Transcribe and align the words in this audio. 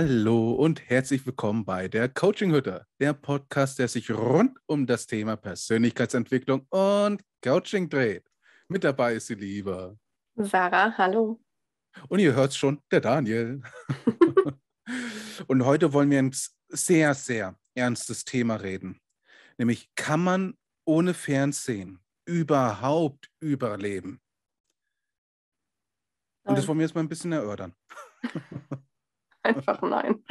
Hallo 0.00 0.52
und 0.52 0.88
herzlich 0.88 1.26
willkommen 1.26 1.64
bei 1.64 1.88
der 1.88 2.08
Coaching 2.08 2.52
Hütte, 2.52 2.86
der 3.00 3.14
Podcast, 3.14 3.80
der 3.80 3.88
sich 3.88 4.12
rund 4.12 4.56
um 4.66 4.86
das 4.86 5.08
Thema 5.08 5.34
Persönlichkeitsentwicklung 5.34 6.64
und 6.68 7.20
Coaching 7.42 7.88
dreht. 7.88 8.24
Mit 8.68 8.84
dabei 8.84 9.14
ist 9.14 9.28
die 9.28 9.34
Liebe 9.34 9.98
Sarah, 10.36 10.96
hallo. 10.96 11.40
Und 12.06 12.20
ihr 12.20 12.32
hört 12.32 12.52
es 12.52 12.56
schon, 12.56 12.80
der 12.92 13.00
Daniel. 13.00 13.60
und 15.48 15.64
heute 15.64 15.92
wollen 15.92 16.12
wir 16.12 16.20
ein 16.20 16.32
sehr, 16.68 17.12
sehr 17.14 17.58
ernstes 17.74 18.24
Thema 18.24 18.54
reden. 18.54 19.00
Nämlich, 19.56 19.90
kann 19.96 20.22
man 20.22 20.54
ohne 20.84 21.12
Fernsehen 21.12 21.98
überhaupt 22.24 23.32
überleben? 23.40 24.20
Und 26.44 26.56
das 26.56 26.68
wollen 26.68 26.78
wir 26.78 26.86
jetzt 26.86 26.94
mal 26.94 27.00
ein 27.00 27.08
bisschen 27.08 27.32
erörtern. 27.32 27.74
Einfach 29.48 29.80
nein. 29.82 30.22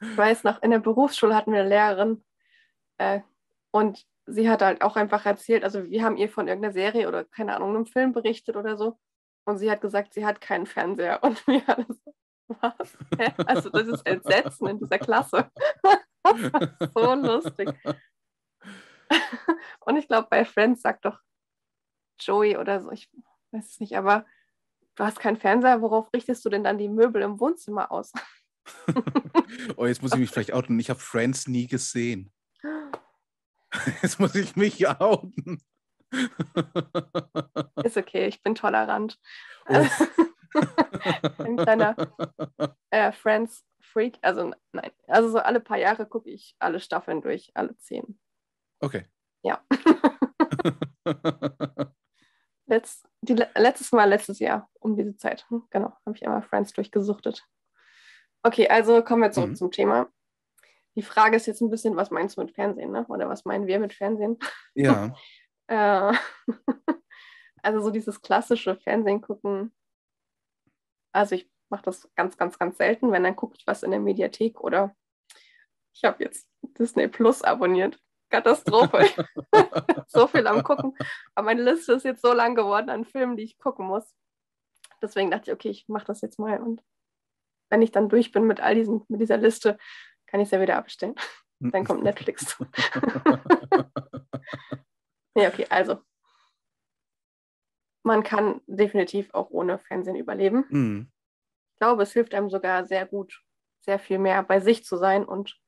ich 0.00 0.16
weiß 0.16 0.44
noch, 0.44 0.62
in 0.62 0.70
der 0.70 0.78
Berufsschule 0.78 1.34
hatten 1.34 1.52
wir 1.52 1.60
eine 1.60 1.68
Lehrerin 1.68 2.24
äh, 2.98 3.20
und 3.70 4.06
sie 4.26 4.48
hat 4.48 4.62
halt 4.62 4.82
auch 4.82 4.96
einfach 4.96 5.24
erzählt, 5.26 5.64
also 5.64 5.84
wir 5.84 6.04
haben 6.04 6.16
ihr 6.16 6.28
von 6.28 6.48
irgendeiner 6.48 6.72
Serie 6.72 7.08
oder 7.08 7.24
keine 7.24 7.56
Ahnung, 7.56 7.74
einem 7.74 7.86
Film 7.86 8.12
berichtet 8.12 8.56
oder 8.56 8.76
so. 8.76 8.98
Und 9.44 9.58
sie 9.58 9.70
hat 9.70 9.80
gesagt, 9.80 10.12
sie 10.12 10.26
hat 10.26 10.40
keinen 10.40 10.66
Fernseher. 10.66 11.22
Und 11.24 11.46
wir 11.46 11.66
alle 11.68 11.86
so, 11.88 12.14
was? 12.60 12.98
Also 13.46 13.70
das 13.70 13.88
ist 13.88 14.06
Entsetzen 14.06 14.66
in 14.68 14.78
dieser 14.78 14.98
Klasse. 14.98 15.50
so 16.94 17.14
lustig. 17.14 17.70
Und 19.80 19.96
ich 19.96 20.06
glaube, 20.06 20.28
bei 20.30 20.44
Friends 20.44 20.82
sagt 20.82 21.06
doch 21.06 21.18
Joey 22.20 22.58
oder 22.58 22.80
so, 22.80 22.90
ich 22.90 23.08
weiß 23.52 23.70
es 23.70 23.80
nicht, 23.80 23.96
aber 23.96 24.26
du 24.96 25.04
hast 25.04 25.20
keinen 25.20 25.36
Fernseher, 25.36 25.82
worauf 25.82 26.12
richtest 26.12 26.44
du 26.44 26.50
denn 26.50 26.64
dann 26.64 26.78
die 26.78 26.88
Möbel 26.88 27.22
im 27.22 27.40
Wohnzimmer 27.40 27.90
aus? 27.90 28.12
oh, 29.76 29.86
jetzt 29.86 30.02
muss 30.02 30.12
ich 30.12 30.18
mich 30.18 30.30
vielleicht 30.30 30.52
outen. 30.52 30.78
Ich 30.78 30.90
habe 30.90 31.00
Friends 31.00 31.46
nie 31.48 31.66
gesehen. 31.66 32.32
Jetzt 34.02 34.18
muss 34.18 34.34
ich 34.34 34.56
mich 34.56 34.88
outen. 34.88 35.62
Ist 37.84 37.96
okay, 37.96 38.26
ich 38.26 38.42
bin 38.42 38.54
tolerant. 38.54 39.18
Oh. 39.68 39.86
Ein 41.38 41.56
kleiner 41.58 41.94
äh, 42.90 43.12
Friends-Freak. 43.12 44.18
Also 44.22 44.52
nein, 44.72 44.90
also 45.06 45.28
so 45.28 45.38
alle 45.38 45.60
paar 45.60 45.76
Jahre 45.76 46.06
gucke 46.06 46.30
ich 46.30 46.56
alle 46.58 46.80
Staffeln 46.80 47.20
durch, 47.20 47.50
alle 47.54 47.76
zehn. 47.76 48.18
Okay. 48.80 49.04
Ja. 49.42 49.62
Letz, 52.68 53.02
die, 53.22 53.34
letztes 53.54 53.92
Mal, 53.92 54.08
letztes 54.08 54.38
Jahr, 54.38 54.70
um 54.78 54.94
diese 54.94 55.16
Zeit. 55.16 55.46
Hm, 55.48 55.64
genau, 55.70 55.92
habe 56.04 56.16
ich 56.16 56.24
einmal 56.24 56.42
Friends 56.42 56.72
durchgesuchtet. 56.72 57.44
Okay, 58.42 58.68
also 58.68 59.02
kommen 59.02 59.22
wir 59.22 59.32
zurück 59.32 59.50
mhm. 59.50 59.56
zum 59.56 59.70
Thema. 59.70 60.08
Die 60.94 61.02
Frage 61.02 61.36
ist 61.36 61.46
jetzt 61.46 61.60
ein 61.60 61.70
bisschen, 61.70 61.96
was 61.96 62.10
meinst 62.10 62.36
du 62.36 62.42
mit 62.42 62.54
Fernsehen, 62.54 62.92
ne? 62.92 63.06
Oder 63.08 63.28
was 63.28 63.44
meinen 63.44 63.66
wir 63.66 63.78
mit 63.80 63.92
Fernsehen? 63.92 64.38
Ja. 64.74 65.14
Äh, 65.70 66.14
also 67.62 67.80
so 67.80 67.90
dieses 67.90 68.22
klassische 68.22 68.76
Fernsehen 68.76 69.20
gucken. 69.20 69.70
Also 71.12 71.34
ich 71.34 71.50
mache 71.68 71.82
das 71.82 72.08
ganz, 72.14 72.38
ganz, 72.38 72.58
ganz 72.58 72.78
selten. 72.78 73.12
Wenn, 73.12 73.22
dann 73.22 73.36
gucke 73.36 73.54
ich 73.58 73.66
was 73.66 73.82
in 73.82 73.90
der 73.90 74.00
Mediathek 74.00 74.62
oder 74.62 74.96
ich 75.92 76.04
habe 76.04 76.24
jetzt 76.24 76.48
Disney 76.78 77.06
Plus 77.06 77.42
abonniert. 77.42 78.00
Katastrophe. 78.28 79.08
so 80.08 80.26
viel 80.26 80.46
am 80.46 80.62
Gucken. 80.62 80.94
Aber 81.34 81.46
meine 81.46 81.62
Liste 81.62 81.94
ist 81.94 82.04
jetzt 82.04 82.22
so 82.22 82.32
lang 82.32 82.54
geworden 82.54 82.90
an 82.90 83.04
Filmen, 83.04 83.36
die 83.36 83.44
ich 83.44 83.58
gucken 83.58 83.86
muss. 83.86 84.14
Deswegen 85.02 85.30
dachte 85.30 85.50
ich, 85.50 85.54
okay, 85.54 85.68
ich 85.70 85.88
mache 85.88 86.06
das 86.06 86.20
jetzt 86.20 86.38
mal. 86.38 86.60
Und 86.60 86.82
wenn 87.70 87.82
ich 87.82 87.92
dann 87.92 88.08
durch 88.08 88.32
bin 88.32 88.46
mit 88.46 88.60
all 88.60 88.74
diesen, 88.74 89.04
mit 89.08 89.20
dieser 89.20 89.36
Liste, 89.36 89.78
kann 90.26 90.40
ich 90.40 90.46
es 90.46 90.52
ja 90.52 90.60
wieder 90.60 90.76
abstellen. 90.76 91.14
Dann 91.60 91.84
kommt 91.84 92.04
Netflix. 92.04 92.56
ja, 95.34 95.48
okay, 95.48 95.66
also. 95.68 96.00
Man 98.04 98.22
kann 98.22 98.60
definitiv 98.66 99.34
auch 99.34 99.50
ohne 99.50 99.78
Fernsehen 99.78 100.16
überleben. 100.16 100.64
Mhm. 100.68 101.10
Ich 101.74 101.78
glaube, 101.80 102.04
es 102.04 102.12
hilft 102.12 102.34
einem 102.34 102.48
sogar 102.48 102.86
sehr 102.86 103.06
gut, 103.06 103.42
sehr 103.80 103.98
viel 103.98 104.18
mehr 104.18 104.42
bei 104.42 104.60
sich 104.60 104.84
zu 104.84 104.96
sein 104.96 105.24
und 105.24 105.60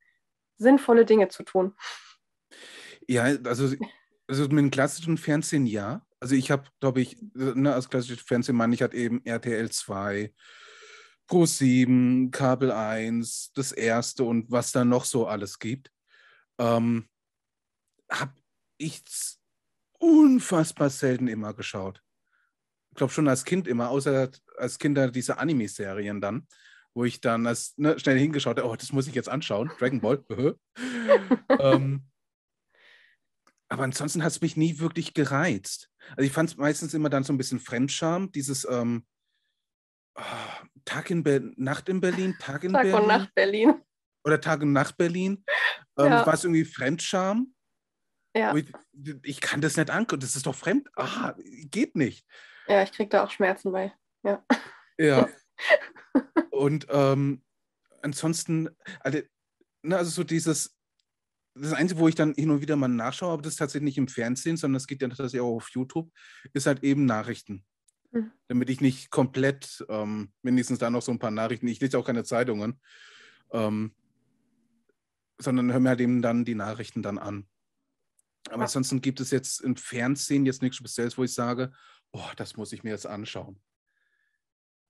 sinnvolle 0.57 1.05
Dinge 1.05 1.29
zu 1.29 1.43
tun. 1.43 1.77
Ja, 3.11 3.25
also, 3.25 3.75
also 4.29 4.43
mit 4.45 4.59
dem 4.59 4.71
klassischen 4.71 5.19
Fernsehen 5.19 5.67
ja. 5.67 6.07
Also 6.21 6.37
ich 6.37 6.53
habe, 6.53 6.69
glaube 6.79 7.01
ich, 7.01 7.17
ne, 7.35 7.75
als 7.75 7.89
klassisches 7.91 8.23
Fernsehen 8.23 8.55
meine 8.55 8.73
ich, 8.73 8.83
hat 8.83 8.95
eben 8.95 9.25
RTL 9.25 9.69
2, 9.69 10.33
Pro 11.27 11.45
7, 11.45 12.31
Kabel 12.31 12.71
1, 12.71 13.51
das 13.53 13.73
erste 13.73 14.23
und 14.23 14.53
was 14.53 14.71
da 14.71 14.85
noch 14.85 15.05
so 15.05 15.27
alles 15.27 15.59
gibt, 15.59 15.91
ähm, 16.61 17.09
habe 18.09 18.35
ich 18.79 19.03
unfassbar 19.99 20.91
selten 20.91 21.27
immer 21.27 21.53
geschaut. 21.53 22.05
Ich 22.91 22.97
glaube 22.97 23.13
schon 23.13 23.27
als 23.27 23.45
Kind 23.45 23.67
immer, 23.67 23.91
außer 23.91 24.31
als 24.57 24.79
Kinder 24.79 25.11
diese 25.11 25.39
Anime-Serien 25.39 26.21
dann, 26.21 26.47
wo 26.95 27.05
ich 27.05 27.21
dann 27.21 27.49
als, 27.49 27.77
ne, 27.77 27.99
schnell 27.99 28.21
hingeschaut 28.21 28.59
habe, 28.59 28.69
oh, 28.69 28.77
das 28.77 28.93
muss 28.93 29.09
ich 29.09 29.17
jetzt 29.17 29.29
anschauen, 29.29 29.69
Dragon 29.81 30.01
Ball. 30.01 30.25
ähm, 31.59 32.05
aber 33.71 33.85
ansonsten 33.85 34.23
hat 34.23 34.33
es 34.33 34.41
mich 34.41 34.57
nie 34.57 34.81
wirklich 34.81 35.15
gereizt. 35.15 35.91
Also 36.11 36.23
ich 36.23 36.33
fand 36.33 36.51
es 36.51 36.57
meistens 36.57 36.93
immer 36.93 37.09
dann 37.09 37.23
so 37.23 37.33
ein 37.33 37.39
bisschen 37.39 37.61
Fremdscham, 37.61 38.33
dieses 38.33 38.67
ähm, 38.69 39.07
oh, 40.17 40.23
Tag 40.85 41.11
in 41.11 41.23
Be 41.23 41.53
Nacht 41.57 41.89
in 41.89 42.01
Berlin, 42.01 42.37
Tag 42.41 42.65
in 42.65 42.73
Tag 42.73 42.83
Berlin. 42.83 43.01
und 43.01 43.09
Nacht 43.09 43.35
Berlin. 43.35 43.83
Oder 44.25 44.41
Tag 44.41 44.63
und 44.63 44.73
Nacht 44.73 44.97
Berlin. 44.97 45.45
Ähm, 45.97 46.07
ja. 46.07 46.27
War 46.27 46.35
es 46.35 46.45
irgendwie 46.45 46.65
Fremdscham? 46.65 47.55
Ja. 48.37 48.55
Ich, 48.55 48.67
ich, 49.23 49.41
kann 49.41 49.61
das 49.61 49.77
nicht 49.77 49.91
angucken, 49.91 50.21
das 50.21 50.37
ist 50.37 50.47
doch 50.47 50.55
fremd. 50.55 50.89
Ah, 50.97 51.35
geht 51.71 51.95
nicht. 51.97 52.27
Ja, 52.67 52.83
ich 52.83 52.93
kriege 52.93 53.09
da 53.09 53.25
auch 53.25 53.31
Schmerzen 53.31 53.73
bei. 53.73 53.93
Ja. 54.25 54.45
Ja. 54.99 55.29
und 56.51 56.87
ähm, 56.91 57.43
ansonsten, 58.03 58.69
also, 59.01 59.21
ne, 59.83 59.97
also 59.97 60.11
so 60.11 60.25
dieses, 60.25 60.77
das 61.55 61.73
Einzige, 61.73 62.01
wo 62.01 62.09
ich 62.09 62.15
dann 62.15 62.35
hin 62.35 62.51
und 62.51 62.61
wieder 62.61 62.77
mal 62.77 62.89
nachschaue, 62.89 63.33
aber 63.33 63.43
das 63.43 63.55
ist 63.55 63.59
tatsächlich 63.59 63.87
nicht 63.87 63.99
im 63.99 64.09
Fernsehen, 64.09 64.57
sondern 64.57 64.77
es 64.77 64.87
geht 64.87 65.03
ja 65.03 65.09
tatsächlich 65.09 65.41
auch 65.41 65.57
auf 65.57 65.71
YouTube, 65.71 66.11
ist 66.53 66.67
halt 66.67 66.83
eben 66.85 67.07
Nachrichten. 67.07 67.65
Mhm. 68.13 68.33
Damit 68.49 68.71
ich 68.71 68.81
nicht 68.81 69.11
komplett, 69.11 69.85
ähm, 69.89 70.33
wenigstens 70.43 70.79
da 70.79 70.91
noch 70.91 71.03
so 71.03 71.13
ein 71.13 71.19
paar 71.19 71.31
Nachrichten, 71.31 71.69
ich 71.69 71.81
lese 71.81 71.99
auch 71.99 72.07
keine 72.07 72.25
Zeitungen, 72.25 72.81
ähm, 73.53 73.95
sondern 75.39 75.73
höre 75.73 75.81
mir 75.81 75.91
halt 75.91 76.01
eben 76.01 76.23
dann 76.23 76.45
die 76.45 76.55
Nachrichten 76.55 77.03
dann 77.03 77.19
an. 77.19 77.49
Aber 78.49 78.59
ja. 78.59 78.63
ansonsten 78.63 79.01
gibt 79.01 79.21
es 79.21 79.31
jetzt 79.31 79.61
im 79.61 79.77
Fernsehen 79.77 80.47
jetzt 80.47 80.63
nichts 80.63 80.77
Spezielles, 80.77 81.19
wo 81.19 81.25
ich 81.25 81.35
sage, 81.35 81.73
oh, 82.13 82.31
das 82.37 82.57
muss 82.57 82.73
ich 82.73 82.83
mir 82.83 82.91
jetzt 82.91 83.07
anschauen. 83.07 83.61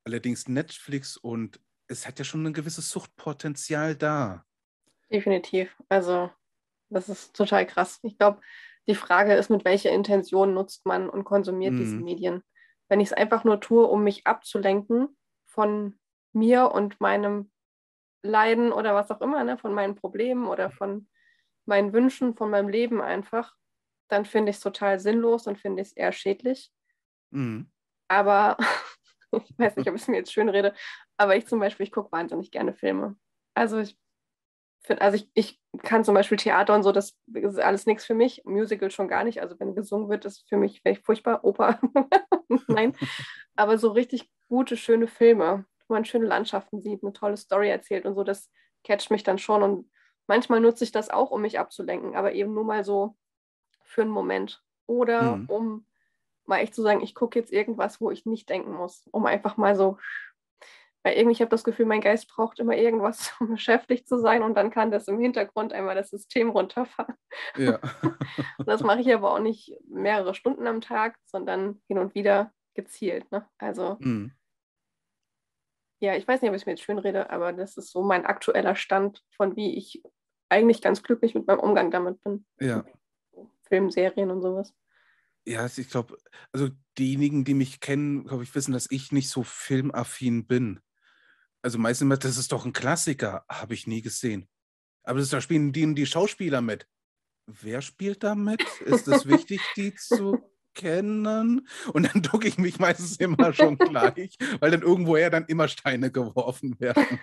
Allerdings 0.05 0.49
Netflix 0.49 1.17
und 1.17 1.61
es 1.89 2.07
hat 2.07 2.19
ja 2.19 2.25
schon 2.25 2.47
ein 2.47 2.53
gewisses 2.53 2.91
Suchtpotenzial 2.91 3.97
da. 3.97 4.45
Definitiv. 5.11 5.77
Also 5.89 6.31
das 6.91 7.09
ist 7.09 7.35
total 7.35 7.67
krass. 7.67 7.99
Ich 8.03 8.19
glaube, 8.19 8.41
die 8.87 8.95
Frage 8.95 9.35
ist, 9.35 9.51
mit 9.51 9.65
welcher 9.65 9.91
Intention 9.91 10.55
nutzt 10.55 10.85
man 10.87 11.09
und 11.09 11.25
konsumiert 11.25 11.75
mhm. 11.75 11.79
diese 11.79 11.97
Medien 11.97 12.43
wenn 12.91 13.01
ich 13.01 13.09
es 13.09 13.13
einfach 13.15 13.45
nur 13.45 13.61
tue, 13.61 13.87
um 13.87 14.05
mich 14.05 14.27
abzulenken 14.27 15.17
von 15.47 15.99
mir 16.33 16.73
und 16.73 17.01
meinem 17.01 17.51
Leiden 18.23 18.73
oder 18.73 18.95
was 18.95 19.11
auch 19.11 19.23
immer, 19.23 19.43
ne, 19.45 19.57
von 19.57 19.73
meinen 19.73 19.95
Problemen 19.95 20.47
oder 20.47 20.71
von 20.71 21.09
meinen 21.65 21.93
Wünschen, 21.93 22.37
von 22.37 22.51
meinem 22.51 22.69
Leben 22.69 23.01
einfach, 23.01 23.55
dann 24.09 24.27
finde 24.27 24.51
ich 24.51 24.57
es 24.57 24.63
total 24.63 24.99
sinnlos 24.99 25.47
und 25.47 25.59
finde 25.59 25.81
ich 25.81 25.89
es 25.89 25.97
eher 25.97 26.13
schädlich. 26.13 26.73
Mhm. 27.31 27.71
Aber 28.09 28.59
ich 29.33 29.57
weiß 29.57 29.77
nicht, 29.77 29.89
ob 29.89 29.95
ich 29.95 30.03
es 30.03 30.09
mir 30.09 30.17
jetzt 30.17 30.33
schön 30.33 30.49
rede, 30.49 30.75
aber 31.17 31.37
ich 31.37 31.47
zum 31.47 31.61
Beispiel, 31.61 31.85
ich 31.85 31.93
gucke 31.93 32.13
wahnsinnig 32.13 32.51
gerne 32.51 32.75
Filme. 32.75 33.17
Also 33.55 33.79
ich 33.79 33.97
finde, 34.87 35.03
also 35.03 35.17
ich, 35.17 35.31
ich 35.35 35.61
kann 35.83 36.05
zum 36.05 36.15
Beispiel 36.15 36.39
Theater 36.39 36.75
und 36.75 36.83
so, 36.83 36.93
das 36.93 37.17
ist 37.33 37.59
alles 37.59 37.87
nichts 37.87 38.05
für 38.05 38.15
mich. 38.15 38.43
Musical 38.45 38.91
schon 38.91 39.09
gar 39.09 39.25
nicht. 39.25 39.41
Also 39.41 39.59
wenn 39.59 39.75
gesungen 39.75 40.09
wird, 40.09 40.25
ist 40.25 40.49
für 40.49 40.57
mich 40.57 40.81
vielleicht 40.81 41.05
furchtbar. 41.05 41.45
Oper, 41.45 41.81
nein. 42.69 42.97
Aber 43.57 43.79
so 43.79 43.91
richtig 43.91 44.31
gute, 44.49 44.77
schöne 44.77 45.07
Filme, 45.07 45.65
wo 45.87 45.95
man 45.95 46.05
schöne 46.05 46.27
Landschaften 46.27 46.81
sieht, 46.81 47.03
eine 47.03 47.13
tolle 47.13 47.37
Story 47.37 47.69
erzählt 47.69 48.07
und 48.07 48.15
so, 48.15 48.25
das 48.25 48.51
catcht 48.85 49.11
mich 49.11 49.23
dann 49.23 49.39
schon. 49.39 49.63
Und 49.63 49.91
manchmal 50.27 50.61
nutze 50.61 50.85
ich 50.85 50.93
das 50.93 51.11
auch, 51.11 51.31
um 51.31 51.43
mich 51.43 51.59
abzulenken, 51.59 52.17
aber 52.17 52.33
eben 52.33 52.55
nur 52.55 52.65
mal 52.65 52.85
so 52.85 53.17
für 53.85 54.03
einen 54.03 54.11
Moment. 54.11 54.63
Oder 54.87 55.37
mhm. 55.37 55.47
um 55.47 55.87
mal 56.47 56.59
echt 56.59 56.75
zu 56.75 56.83
sagen, 56.83 57.01
ich 57.01 57.15
gucke 57.15 57.39
jetzt 57.39 57.53
irgendwas, 57.53 58.01
wo 58.01 58.11
ich 58.11 58.27
nicht 58.27 58.49
denken 58.49 58.73
muss, 58.73 59.07
um 59.13 59.27
einfach 59.27 59.57
mal 59.57 59.77
so 59.77 59.99
weil 61.03 61.15
irgendwie, 61.15 61.33
ich 61.33 61.41
habe 61.41 61.51
das 61.51 61.65
Gefühl, 61.65 61.87
mein 61.87 62.03
Geist 62.03 62.29
braucht 62.29 62.59
immer 62.59 62.77
irgendwas, 62.77 63.33
um 63.41 63.51
beschäftigt 63.51 64.09
zu 64.09 64.19
sein 64.19 64.43
und 64.43 64.55
dann 64.55 64.71
kann 64.71 64.91
das 64.91 65.09
im 65.09 65.19
Hintergrund 65.19 65.73
einmal 65.73 65.95
das 65.95 66.11
System 66.11 66.51
runterfahren. 66.51 67.15
Ja. 67.57 67.79
das 68.67 68.83
mache 68.83 69.01
ich 69.01 69.13
aber 69.13 69.33
auch 69.33 69.41
nicht 69.41 69.75
mehrere 69.89 70.35
Stunden 70.35 70.67
am 70.67 70.81
Tag, 70.81 71.17
sondern 71.25 71.81
hin 71.87 71.99
und 71.99 72.15
wieder 72.15 72.53
gezielt. 72.75 73.31
Ne? 73.33 73.49
Also, 73.59 73.97
mhm. 74.01 74.33
ja, 76.01 76.17
ich 76.17 76.29
weiß 76.29 76.43
nicht, 76.43 76.51
ob 76.51 76.57
ich 76.57 76.63
es 76.63 76.67
mir 76.67 76.73
jetzt 76.73 76.83
schön 76.83 76.99
rede, 76.99 77.31
aber 77.31 77.53
das 77.53 77.77
ist 77.77 77.91
so 77.91 78.03
mein 78.03 78.27
aktueller 78.27 78.77
Stand, 78.77 79.23
von 79.37 79.57
wie 79.57 79.77
ich 79.77 80.03
eigentlich 80.49 80.83
ganz 80.83 81.03
glücklich 81.03 81.35
mit 81.35 81.47
meinem 81.47 81.61
Umgang 81.61 81.91
damit 81.91 82.23
bin. 82.23 82.45
Ja. 82.61 82.85
Filmserien 83.69 84.31
und 84.31 84.43
sowas. 84.43 84.75
Ja, 85.47 85.65
ich 85.65 85.89
glaube, 85.89 86.19
also 86.53 86.69
diejenigen, 86.99 87.45
die 87.45 87.55
mich 87.55 87.81
kennen, 87.81 88.25
glaube 88.25 88.43
ich, 88.43 88.55
wissen, 88.55 88.73
dass 88.73 88.91
ich 88.91 89.11
nicht 89.11 89.31
so 89.31 89.43
filmaffin 89.43 90.47
bin. 90.47 90.81
Also 91.63 91.79
meistens 91.79 92.07
immer, 92.07 92.17
das 92.17 92.39
ist 92.39 92.53
doch 92.53 92.65
ein 92.65 92.73
Klassiker, 92.73 93.45
habe 93.49 93.75
ich 93.75 93.87
nie 93.87 94.03
gesehen. 94.03 94.49
Aber 95.03 95.19
das, 95.19 95.31
da 95.31 95.41
spielen 95.41 95.73
die, 95.73 95.95
die 95.95 96.07
Schauspieler 96.07 96.61
mit. 96.61 96.87
Wer 97.47 97.83
spielt 97.83 98.23
da 98.23 98.35
mit? 98.35 98.63
Ist 98.85 99.09
es 99.09 99.27
wichtig, 99.27 99.61
die 99.77 99.95
zu 99.95 100.39
kennen? 100.75 101.67
Und 101.93 102.15
dann 102.15 102.23
ducke 102.23 102.49
ich 102.49 102.59
mich 102.59 102.79
meistens 102.79 103.17
immer 103.17 103.53
schon 103.53 103.77
gleich, 103.77 104.37
weil 104.61 104.71
dann 104.71 104.83
irgendwoher 104.83 105.31
dann 105.31 105.47
immer 105.47 105.69
Steine 105.69 106.11
geworfen 106.11 106.79
werden. 106.79 107.19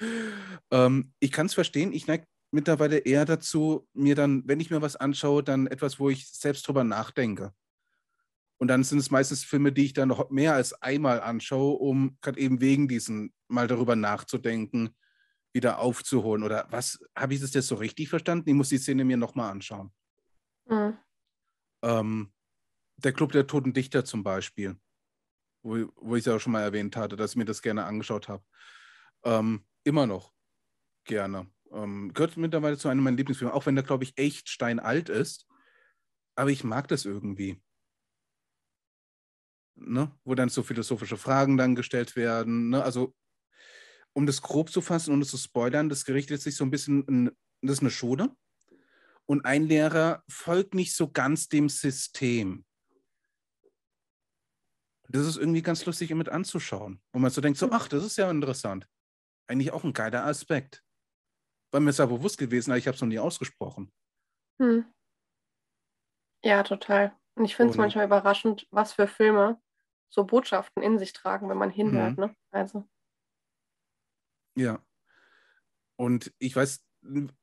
ähm, 0.70 1.12
ich 1.20 1.32
kann 1.32 1.46
es 1.46 1.54
verstehen, 1.54 1.92
ich 1.92 2.06
neige 2.06 2.26
mittlerweile 2.50 2.98
eher 2.98 3.24
dazu, 3.24 3.86
mir 3.92 4.14
dann, 4.14 4.46
wenn 4.46 4.60
ich 4.60 4.70
mir 4.70 4.80
was 4.80 4.96
anschaue, 4.96 5.42
dann 5.42 5.66
etwas, 5.66 5.98
wo 5.98 6.08
ich 6.08 6.28
selbst 6.28 6.66
drüber 6.66 6.84
nachdenke. 6.84 7.52
Und 8.64 8.68
dann 8.68 8.82
sind 8.82 8.96
es 8.96 9.10
meistens 9.10 9.44
Filme, 9.44 9.72
die 9.72 9.84
ich 9.84 9.92
dann 9.92 10.08
noch 10.08 10.30
mehr 10.30 10.54
als 10.54 10.72
einmal 10.80 11.20
anschaue, 11.20 11.76
um 11.76 12.16
gerade 12.22 12.40
eben 12.40 12.62
wegen 12.62 12.88
diesen 12.88 13.34
mal 13.46 13.68
darüber 13.68 13.94
nachzudenken, 13.94 14.96
wieder 15.52 15.80
aufzuholen. 15.80 16.42
Oder 16.42 16.66
was, 16.70 16.98
habe 17.14 17.34
ich 17.34 17.42
das 17.42 17.52
jetzt 17.52 17.66
so 17.66 17.74
richtig 17.74 18.08
verstanden? 18.08 18.48
Ich 18.48 18.54
muss 18.54 18.70
die 18.70 18.78
Szene 18.78 19.04
mir 19.04 19.18
nochmal 19.18 19.50
anschauen. 19.50 19.92
Mhm. 20.64 20.96
Ähm, 21.82 22.32
der 22.96 23.12
Club 23.12 23.32
der 23.32 23.46
Toten 23.46 23.74
Dichter 23.74 24.06
zum 24.06 24.24
Beispiel, 24.24 24.80
wo, 25.62 25.92
wo 25.96 26.16
ich 26.16 26.20
es 26.20 26.24
ja 26.24 26.34
auch 26.34 26.40
schon 26.40 26.52
mal 26.52 26.62
erwähnt 26.62 26.96
hatte, 26.96 27.16
dass 27.16 27.32
ich 27.32 27.36
mir 27.36 27.44
das 27.44 27.60
gerne 27.60 27.84
angeschaut 27.84 28.30
habe. 28.30 28.42
Ähm, 29.24 29.66
immer 29.82 30.06
noch 30.06 30.32
gerne. 31.04 31.50
Ähm, 31.70 32.14
gehört 32.14 32.38
mittlerweile 32.38 32.78
zu 32.78 32.88
einem 32.88 33.02
meiner 33.02 33.18
Lieblingsfilme, 33.18 33.52
auch 33.52 33.66
wenn 33.66 33.74
der, 33.74 33.84
glaube 33.84 34.04
ich, 34.04 34.16
echt 34.16 34.48
steinalt 34.48 35.10
ist. 35.10 35.46
Aber 36.34 36.48
ich 36.48 36.64
mag 36.64 36.88
das 36.88 37.04
irgendwie. 37.04 37.60
Ne? 39.76 40.10
Wo 40.24 40.34
dann 40.34 40.48
so 40.48 40.62
philosophische 40.62 41.16
Fragen 41.16 41.56
dann 41.56 41.74
gestellt 41.74 42.16
werden. 42.16 42.70
Ne? 42.70 42.82
Also, 42.82 43.14
um 44.12 44.26
das 44.26 44.42
grob 44.42 44.70
zu 44.70 44.80
fassen 44.80 45.12
und 45.12 45.22
es 45.22 45.30
zu 45.30 45.36
spoilern, 45.36 45.88
das 45.88 46.04
gerichtet 46.04 46.40
sich 46.40 46.56
so 46.56 46.64
ein 46.64 46.70
bisschen, 46.70 47.04
in, 47.06 47.30
das 47.62 47.74
ist 47.74 47.80
eine 47.80 47.90
Schule. 47.90 48.34
Und 49.26 49.44
ein 49.44 49.64
Lehrer 49.64 50.22
folgt 50.28 50.74
nicht 50.74 50.94
so 50.94 51.10
ganz 51.10 51.48
dem 51.48 51.68
System. 51.68 52.64
Das 55.08 55.26
ist 55.26 55.36
irgendwie 55.36 55.62
ganz 55.62 55.84
lustig 55.86 56.14
mit 56.14 56.28
anzuschauen. 56.28 57.00
Und 57.12 57.22
man 57.22 57.30
so 57.30 57.40
denkt, 57.40 57.58
so, 57.58 57.70
ach, 57.70 57.88
das 57.88 58.04
ist 58.04 58.16
ja 58.16 58.30
interessant. 58.30 58.86
Eigentlich 59.46 59.72
auch 59.72 59.84
ein 59.84 59.92
geiler 59.92 60.24
Aspekt 60.24 60.84
war 61.74 61.80
mir 61.80 61.92
sehr 61.92 62.06
bewusst 62.06 62.38
gewesen, 62.38 62.70
aber 62.70 62.78
ich 62.78 62.86
habe 62.86 62.94
es 62.94 63.00
noch 63.00 63.08
nie 63.08 63.18
ausgesprochen. 63.18 63.92
Hm. 64.60 64.86
Ja, 66.44 66.62
total. 66.62 67.18
Und 67.36 67.44
ich 67.44 67.56
finde 67.56 67.72
es 67.72 67.76
manchmal 67.76 68.06
überraschend, 68.06 68.66
was 68.70 68.92
für 68.92 69.06
Filme 69.06 69.60
so 70.08 70.24
Botschaften 70.24 70.82
in 70.82 70.98
sich 70.98 71.12
tragen, 71.12 71.48
wenn 71.48 71.58
man 71.58 71.70
hinhört. 71.70 72.16
Mhm. 72.16 72.24
Ne? 72.24 72.36
Also. 72.52 72.88
Ja. 74.56 74.84
Und 75.96 76.32
ich 76.38 76.54
weiß, 76.54 76.84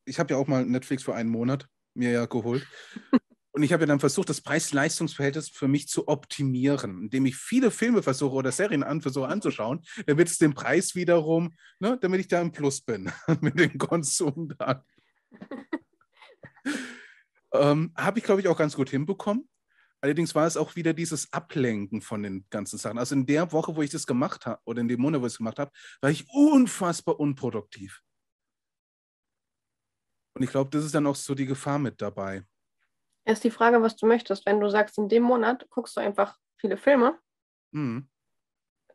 ich 0.06 0.20
habe 0.20 0.34
ja 0.34 0.40
auch 0.40 0.48
mal 0.48 0.66
Netflix 0.66 1.04
für 1.04 1.14
einen 1.14 1.30
Monat 1.30 1.68
mir 1.94 2.12
ja 2.12 2.26
geholt. 2.26 2.66
Und 3.54 3.64
ich 3.64 3.74
habe 3.74 3.84
ja 3.84 3.88
dann 3.88 4.00
versucht, 4.00 4.30
das 4.30 4.40
Preis-Leistungs-Verhältnis 4.40 5.50
für 5.50 5.68
mich 5.68 5.90
zu 5.90 6.08
optimieren, 6.08 7.02
indem 7.02 7.26
ich 7.26 7.36
viele 7.36 7.70
Filme 7.70 8.02
versuche 8.02 8.36
oder 8.36 8.52
Serien 8.52 8.82
an, 8.82 9.02
versuche 9.02 9.28
anzuschauen, 9.28 9.82
damit 10.06 10.30
es 10.30 10.38
den 10.38 10.54
Preis 10.54 10.96
wiederum, 10.96 11.54
ne, 11.80 11.98
damit 12.00 12.22
ich 12.22 12.30
da 12.30 12.40
im 12.40 12.54
Plus 12.54 12.82
bin 12.82 13.12
mit 13.42 13.60
dem 13.60 13.78
Konsum 13.78 14.54
dann. 14.58 14.82
ähm, 17.54 17.92
habe 17.98 18.20
ich, 18.20 18.26
glaube 18.26 18.40
ich, 18.40 18.48
auch 18.48 18.58
ganz 18.58 18.74
gut 18.76 18.90
hinbekommen. 18.90 19.50
Allerdings 20.02 20.34
war 20.34 20.48
es 20.48 20.58
auch 20.58 20.76
wieder 20.76 20.94
dieses 20.94 21.32
Ablenken 21.32 22.02
von 22.02 22.24
den 22.24 22.46
ganzen 22.50 22.80
Sachen. 22.80 22.98
Also 22.98 23.14
in 23.14 23.28
der 23.28 23.52
Woche, 23.52 23.76
wo 23.76 23.84
ich 23.84 23.92
das 23.92 24.08
gemacht 24.08 24.48
habe, 24.48 24.60
oder 24.66 24.82
in 24.82 24.88
dem 24.88 25.00
Monat, 25.00 25.22
wo 25.22 25.28
ich 25.28 25.34
es 25.34 25.38
gemacht 25.38 25.60
habe, 25.60 25.72
war 26.02 26.10
ich 26.10 26.28
unfassbar 26.30 27.20
unproduktiv. 27.20 28.02
Und 30.34 30.44
ich 30.44 30.50
glaube, 30.50 30.72
das 30.72 30.86
ist 30.86 30.96
dann 30.96 31.06
auch 31.06 31.16
so 31.16 31.36
die 31.36 31.46
Gefahr 31.46 31.78
mit 31.78 32.02
dabei. 32.02 32.44
Ist 33.26 33.44
die 33.44 33.52
Frage, 33.52 33.82
was 33.84 33.96
du 33.96 34.08
möchtest. 34.08 34.46
Wenn 34.48 34.60
du 34.60 34.70
sagst, 34.70 34.98
in 34.98 35.08
dem 35.08 35.24
Monat 35.24 35.70
guckst 35.70 35.96
du 35.96 36.02
einfach 36.02 36.38
viele 36.58 36.78
Filme, 36.78 37.20
mhm. 37.72 38.10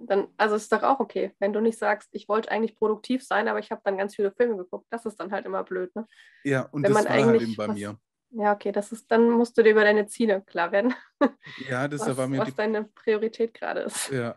dann, 0.00 0.26
also 0.36 0.56
ist 0.56 0.72
doch 0.72 0.82
auch 0.82 0.98
okay. 0.98 1.36
Wenn 1.38 1.52
du 1.52 1.60
nicht 1.60 1.78
sagst, 1.78 2.08
ich 2.12 2.28
wollte 2.28 2.50
eigentlich 2.50 2.76
produktiv 2.76 3.24
sein, 3.24 3.46
aber 3.46 3.60
ich 3.60 3.70
habe 3.70 3.82
dann 3.84 3.96
ganz 3.96 4.16
viele 4.16 4.32
Filme 4.32 4.56
geguckt, 4.56 4.86
das 4.90 5.06
ist 5.06 5.20
dann 5.20 5.30
halt 5.30 5.46
immer 5.46 5.62
blöd, 5.62 5.94
ne? 5.94 6.08
Ja, 6.42 6.62
und 6.62 6.82
Wenn 6.82 6.94
das 6.94 7.04
war 7.04 7.12
halt 7.12 7.42
eben 7.42 7.54
bei 7.54 7.68
was, 7.68 7.74
mir. 7.76 7.96
Ja, 8.30 8.52
okay, 8.52 8.72
das 8.72 8.92
ist, 8.92 9.10
dann 9.10 9.30
musst 9.30 9.56
du 9.56 9.62
dir 9.62 9.70
über 9.70 9.84
deine 9.84 10.06
Ziele 10.06 10.42
klar 10.42 10.72
werden. 10.72 10.94
Ja, 11.68 11.88
das 11.88 12.02
was, 12.02 12.16
war 12.16 12.28
mir. 12.28 12.38
Was 12.38 12.48
die, 12.48 12.54
deine 12.54 12.84
Priorität 12.84 13.54
gerade 13.54 13.80
ist. 13.80 14.10
Ja. 14.10 14.36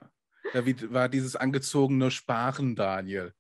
Wie 0.54 0.94
war 0.94 1.10
dieses 1.10 1.36
angezogene 1.36 2.10
Sparen, 2.10 2.76
Daniel? 2.76 3.34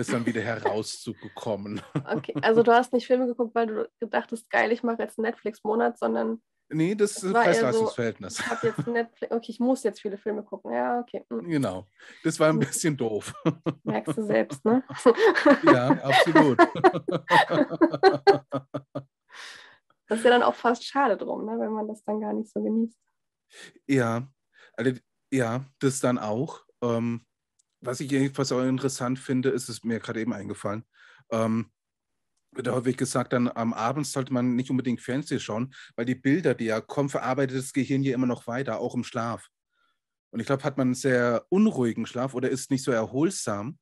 ist 0.00 0.12
dann 0.12 0.26
wieder 0.26 0.42
herauszugekommen. 0.42 1.80
Okay, 2.06 2.34
also 2.42 2.62
du 2.62 2.72
hast 2.72 2.92
nicht 2.92 3.06
Filme 3.06 3.26
geguckt, 3.26 3.54
weil 3.54 3.66
du 3.66 3.88
gedacht 4.00 4.30
hast, 4.30 4.50
geil, 4.50 4.72
ich 4.72 4.82
mache 4.82 5.02
jetzt 5.02 5.18
einen 5.18 5.26
Netflix-Monat, 5.26 5.98
sondern. 5.98 6.42
Nee, 6.68 6.94
das 6.94 7.22
ist 7.22 7.32
Preis-Leistungsverhältnis. 7.32 8.36
So, 8.36 8.42
ich 8.42 8.50
habe 8.50 8.66
jetzt 8.66 8.86
Netflix, 8.86 9.32
okay, 9.32 9.50
ich 9.50 9.60
muss 9.60 9.82
jetzt 9.84 10.00
viele 10.00 10.18
Filme 10.18 10.42
gucken. 10.42 10.72
Ja, 10.72 11.00
okay. 11.00 11.24
Hm. 11.30 11.48
Genau. 11.48 11.86
Das 12.22 12.38
war 12.38 12.48
ein 12.48 12.54
hm. 12.54 12.60
bisschen 12.60 12.96
doof. 12.96 13.32
Merkst 13.84 14.16
du 14.16 14.22
selbst, 14.22 14.64
ne? 14.64 14.82
ja, 15.64 15.88
absolut. 16.02 16.58
Das 20.06 20.18
ist 20.18 20.24
ja 20.24 20.30
dann 20.30 20.42
auch 20.42 20.54
fast 20.54 20.84
schade 20.84 21.16
drum, 21.16 21.44
ne, 21.44 21.58
wenn 21.58 21.72
man 21.72 21.88
das 21.88 22.04
dann 22.04 22.20
gar 22.20 22.32
nicht 22.32 22.50
so 22.50 22.62
genießt. 22.62 22.98
Ja, 23.86 24.28
also, 24.74 24.92
ja, 25.32 25.64
das 25.78 26.00
dann 26.00 26.18
auch. 26.18 26.64
Ähm, 26.82 27.24
was 27.80 28.00
ich 28.00 28.10
jedenfalls 28.10 28.52
auch 28.52 28.62
interessant 28.62 29.18
finde, 29.18 29.50
ist 29.50 29.68
es 29.68 29.84
mir 29.84 30.00
gerade 30.00 30.20
eben 30.20 30.32
eingefallen. 30.32 30.84
Ähm, 31.30 31.70
wird 32.52 32.68
häufig 32.68 32.96
gesagt, 32.96 33.32
dann 33.32 33.48
am 33.48 33.72
Abend 33.72 34.06
sollte 34.06 34.32
man 34.32 34.54
nicht 34.54 34.70
unbedingt 34.70 35.00
Fernsehen 35.00 35.40
schauen, 35.40 35.74
weil 35.96 36.04
die 36.04 36.14
Bilder, 36.14 36.54
die 36.54 36.66
ja 36.66 36.80
kommen, 36.80 37.08
verarbeitet 37.08 37.58
das 37.58 37.72
Gehirn 37.72 38.02
ja 38.02 38.14
immer 38.14 38.26
noch 38.26 38.46
weiter, 38.46 38.78
auch 38.78 38.94
im 38.94 39.04
Schlaf. 39.04 39.48
Und 40.30 40.40
ich 40.40 40.46
glaube, 40.46 40.64
hat 40.64 40.78
man 40.78 40.88
einen 40.88 40.94
sehr 40.94 41.46
unruhigen 41.48 42.06
Schlaf 42.06 42.34
oder 42.34 42.48
ist 42.48 42.70
nicht 42.70 42.84
so 42.84 42.92
erholsam, 42.92 43.78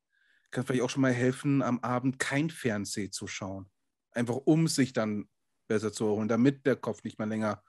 kann 0.50 0.64
vielleicht 0.64 0.82
auch 0.82 0.90
schon 0.90 1.02
mal 1.02 1.12
helfen, 1.12 1.62
am 1.62 1.80
Abend 1.80 2.18
kein 2.18 2.50
Fernsehen 2.50 3.12
zu 3.12 3.26
schauen. 3.26 3.70
Einfach 4.12 4.37
um 4.37 4.68
sich 4.68 4.92
dann 4.92 5.28
besser 5.73 5.93
zu 5.93 6.05
erholen, 6.05 6.29
damit 6.29 6.67
der 6.67 6.76
Kopf 6.76 7.02
nicht 7.05 7.19
mehr 7.19 7.29
länger 7.29 7.62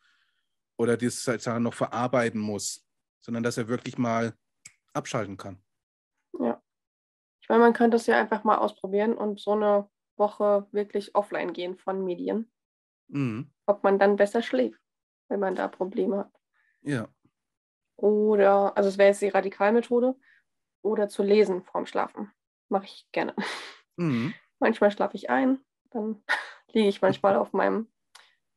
oder 0.77 0.97
diese 0.97 1.39
Sachen 1.39 1.63
noch 1.63 1.73
verarbeiten 1.73 2.41
muss, 2.41 2.85
sondern 3.21 3.43
dass 3.43 3.57
er 3.57 3.67
wirklich 3.67 3.97
mal 3.97 4.33
abschalten 4.93 5.37
kann. 5.37 5.63
Ja. 6.39 6.61
Ich 7.41 7.49
meine, 7.49 7.61
man 7.61 7.73
könnte 7.73 7.97
es 7.97 8.07
ja 8.07 8.19
einfach 8.19 8.43
mal 8.43 8.57
ausprobieren 8.57 9.15
und 9.15 9.39
so 9.39 9.51
eine 9.51 9.89
Woche 10.17 10.67
wirklich 10.71 11.15
offline 11.15 11.53
gehen 11.53 11.77
von 11.77 12.03
Medien. 12.03 12.51
Mhm. 13.07 13.51
Ob 13.65 13.83
man 13.83 13.99
dann 13.99 14.15
besser 14.15 14.41
schläft, 14.41 14.81
wenn 15.29 15.39
man 15.39 15.55
da 15.55 15.67
Probleme 15.67 16.17
hat. 16.17 16.33
Ja. 16.81 17.07
Oder, 17.95 18.75
also 18.75 18.89
es 18.89 18.97
wäre 18.97 19.09
jetzt 19.09 19.21
die 19.21 19.29
Radikalmethode, 19.29 20.15
oder 20.81 21.07
zu 21.07 21.23
lesen 21.23 21.63
vorm 21.63 21.85
Schlafen. 21.85 22.31
Mache 22.69 22.85
ich 22.85 23.07
gerne. 23.11 23.33
Mhm. 23.95 24.33
Manchmal 24.59 24.91
schlafe 24.91 25.15
ich 25.15 25.29
ein, 25.29 25.59
dann 25.91 26.23
liege 26.73 26.89
ich 26.89 27.01
manchmal 27.01 27.35
auf 27.35 27.53
meinem 27.53 27.92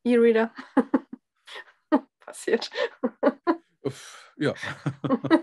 E-Reader. 0.03 0.53
Passiert. 2.19 2.69
ja. 4.37 4.53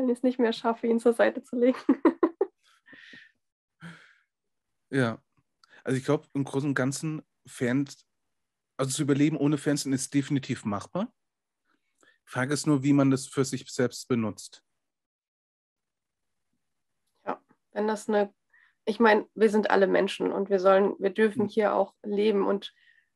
wenn 0.00 0.08
ich 0.08 0.18
es 0.18 0.22
nicht 0.22 0.38
mehr 0.38 0.52
schaffe, 0.52 0.86
ihn 0.86 0.98
zur 0.98 1.12
Seite 1.12 1.42
zu 1.42 1.56
legen. 1.56 1.78
ja, 4.90 5.22
also 5.84 5.98
ich 5.98 6.04
glaube, 6.04 6.28
im 6.34 6.44
Großen 6.44 6.70
und 6.70 6.74
Ganzen, 6.74 7.22
Fans, 7.46 8.06
also 8.76 8.92
zu 8.92 9.02
überleben 9.02 9.36
ohne 9.36 9.58
Fernsehen 9.58 9.92
ist 9.92 10.14
definitiv 10.14 10.64
machbar. 10.64 11.12
Frage 12.24 12.54
ist 12.54 12.66
nur, 12.66 12.82
wie 12.82 12.92
man 12.92 13.10
das 13.10 13.26
für 13.26 13.44
sich 13.44 13.70
selbst 13.70 14.08
benutzt. 14.08 14.64
Ja, 17.26 17.42
wenn 17.72 17.88
das 17.88 18.08
eine, 18.08 18.32
ich 18.84 19.00
meine, 19.00 19.26
wir 19.34 19.50
sind 19.50 19.70
alle 19.70 19.86
Menschen 19.86 20.32
und 20.32 20.50
wir 20.50 20.58
sollen, 20.58 20.94
wir 20.98 21.10
dürfen 21.10 21.42
hm. 21.42 21.48
hier 21.48 21.74
auch 21.74 21.94
leben 22.02 22.46
und 22.46 22.74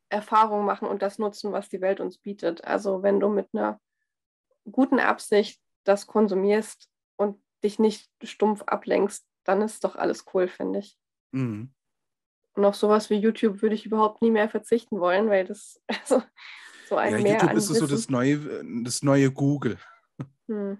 Erfahrungen 0.09 0.66
machen 0.66 0.88
und 0.88 1.02
das 1.02 1.18
nutzen, 1.18 1.52
was 1.52 1.68
die 1.68 1.80
Welt 1.80 2.00
uns 2.00 2.18
bietet. 2.18 2.64
Also 2.64 3.02
wenn 3.02 3.21
du 3.21 3.28
mit 3.28 3.49
einer 3.52 3.80
guten 4.71 5.00
Absicht 5.00 5.61
das 5.85 6.06
konsumierst 6.06 6.88
und 7.16 7.42
dich 7.62 7.78
nicht 7.78 8.11
stumpf 8.23 8.62
ablenkst, 8.66 9.26
dann 9.44 9.62
ist 9.62 9.85
doch 9.85 9.97
alles 9.97 10.25
cool, 10.33 10.49
finde 10.49 10.80
ich. 10.80 10.99
Mhm. 11.33 11.73
Und 12.54 12.64
auf 12.64 12.76
sowas 12.76 13.11
wie 13.11 13.16
YouTube 13.16 13.62
würde 13.62 13.75
ich 13.75 13.87
überhaupt 13.87 14.23
nie 14.23 14.30
mehr 14.30 14.49
verzichten 14.49 15.00
wollen, 15.00 15.28
weil 15.28 15.44
das, 15.44 15.83
also 15.88 16.23
So 16.88 16.97
ein 16.97 17.12
ja, 17.12 17.18
Mehr 17.21 17.33
YouTube 17.33 17.56
ist 17.56 17.66
so 17.68 17.87
das 17.87 18.09
neue, 18.09 18.62
das 18.83 19.02
neue 19.02 19.30
Google. 19.30 19.78
Hm. 20.49 20.78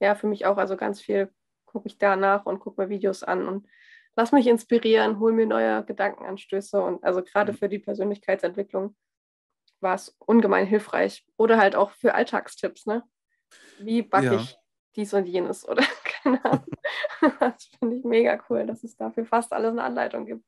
Ja, 0.00 0.14
für 0.14 0.26
mich 0.26 0.44
auch. 0.46 0.58
Also 0.58 0.76
ganz 0.76 1.00
viel 1.00 1.30
gucke 1.64 1.88
ich 1.88 1.98
danach 1.98 2.46
und 2.46 2.60
gucke 2.60 2.82
mir 2.82 2.88
Videos 2.88 3.22
an 3.22 3.48
und 3.48 3.66
lass 4.16 4.32
mich 4.32 4.46
inspirieren, 4.46 5.18
hol 5.20 5.32
mir 5.32 5.46
neue 5.46 5.84
Gedankenanstöße. 5.84 6.80
Und 6.82 7.04
also 7.04 7.22
gerade 7.22 7.52
Mhm. 7.52 7.56
für 7.56 7.68
die 7.68 7.78
Persönlichkeitsentwicklung 7.78 8.96
war 9.80 9.94
es 9.96 10.16
ungemein 10.20 10.66
hilfreich. 10.66 11.26
Oder 11.38 11.58
halt 11.58 11.76
auch 11.76 11.92
für 11.92 12.14
Alltagstipps, 12.14 12.86
ne? 12.86 13.04
Wie 13.78 14.02
backe 14.02 14.34
Ja. 14.34 14.36
ich 14.36 14.56
dies 14.96 15.14
und 15.14 15.26
jenes 15.26 15.68
oder 15.68 15.84
keine 16.22 16.44
Ahnung. 16.44 16.66
Das 17.40 17.66
finde 17.78 17.96
ich 17.96 18.04
mega 18.04 18.42
cool, 18.50 18.66
dass 18.66 18.84
es 18.84 18.96
dafür 18.96 19.26
fast 19.26 19.52
alles 19.52 19.72
eine 19.72 19.84
Anleitung 19.84 20.26
gibt. 20.26 20.44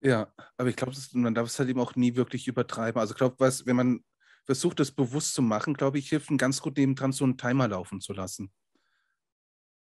Ja, 0.00 0.32
aber 0.56 0.68
ich 0.68 0.76
glaube, 0.76 0.92
man 1.12 1.34
darf 1.34 1.46
es 1.46 1.58
halt 1.58 1.68
eben 1.68 1.80
auch 1.80 1.94
nie 1.94 2.16
wirklich 2.16 2.48
übertreiben. 2.48 3.00
Also 3.00 3.12
ich 3.14 3.18
glaube, 3.18 3.36
was, 3.38 3.66
wenn 3.66 3.76
man 3.76 4.04
versucht, 4.44 4.80
das 4.80 4.90
bewusst 4.90 5.34
zu 5.34 5.42
machen, 5.42 5.74
glaube 5.74 5.98
ich, 5.98 6.08
hilft 6.08 6.30
ein 6.30 6.38
ganz 6.38 6.60
gut 6.60 6.76
nebendran, 6.76 7.12
so 7.12 7.24
einen 7.24 7.38
Timer 7.38 7.68
laufen 7.68 8.00
zu 8.00 8.12
lassen. 8.12 8.52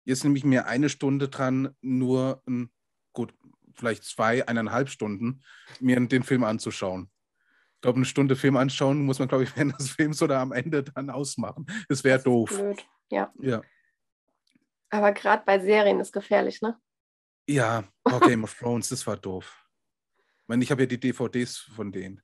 Jetzt 0.05 0.23
nehme 0.23 0.37
ich 0.37 0.43
mir 0.43 0.67
eine 0.67 0.89
Stunde 0.89 1.29
dran, 1.29 1.75
nur, 1.81 2.41
ein, 2.47 2.71
gut, 3.13 3.33
vielleicht 3.73 4.03
zwei, 4.03 4.47
eineinhalb 4.47 4.89
Stunden, 4.89 5.41
mir 5.79 5.99
den 5.99 6.23
Film 6.23 6.43
anzuschauen. 6.43 7.09
Ich 7.75 7.81
glaube, 7.81 7.97
eine 7.97 8.05
Stunde 8.05 8.35
Film 8.35 8.57
anschauen 8.57 9.03
muss 9.03 9.19
man, 9.19 9.27
glaube 9.27 9.43
ich, 9.43 9.55
während 9.55 9.79
des 9.79 9.91
Films 9.91 10.21
oder 10.21 10.39
am 10.39 10.51
Ende 10.51 10.83
dann 10.83 11.09
ausmachen. 11.09 11.65
Das 11.89 12.03
wäre 12.03 12.21
doof. 12.21 12.49
Blöd. 12.49 12.85
Ja. 13.11 13.31
Ja. 13.39 13.61
Aber 14.89 15.11
gerade 15.11 15.43
bei 15.45 15.59
Serien 15.59 15.99
ist 15.99 16.11
gefährlich, 16.11 16.61
ne? 16.61 16.79
Ja, 17.47 17.83
oh, 18.05 18.19
Game 18.19 18.43
of 18.43 18.53
Thrones, 18.53 18.89
das 18.89 19.05
war 19.05 19.17
doof. 19.17 19.67
Ich 20.43 20.47
meine, 20.47 20.63
ich 20.63 20.71
habe 20.71 20.83
ja 20.83 20.85
die 20.85 20.99
DVDs 20.99 21.57
von 21.57 21.91
denen, 21.91 22.21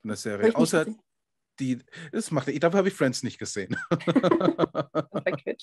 von 0.00 0.08
der 0.08 0.16
Serie. 0.16 0.54
Außer 0.54 0.86
die, 1.60 1.78
das 2.10 2.30
macht, 2.30 2.48
dafür 2.62 2.78
habe 2.78 2.88
ich 2.88 2.94
Friends 2.94 3.22
nicht 3.22 3.38
gesehen. 3.38 3.76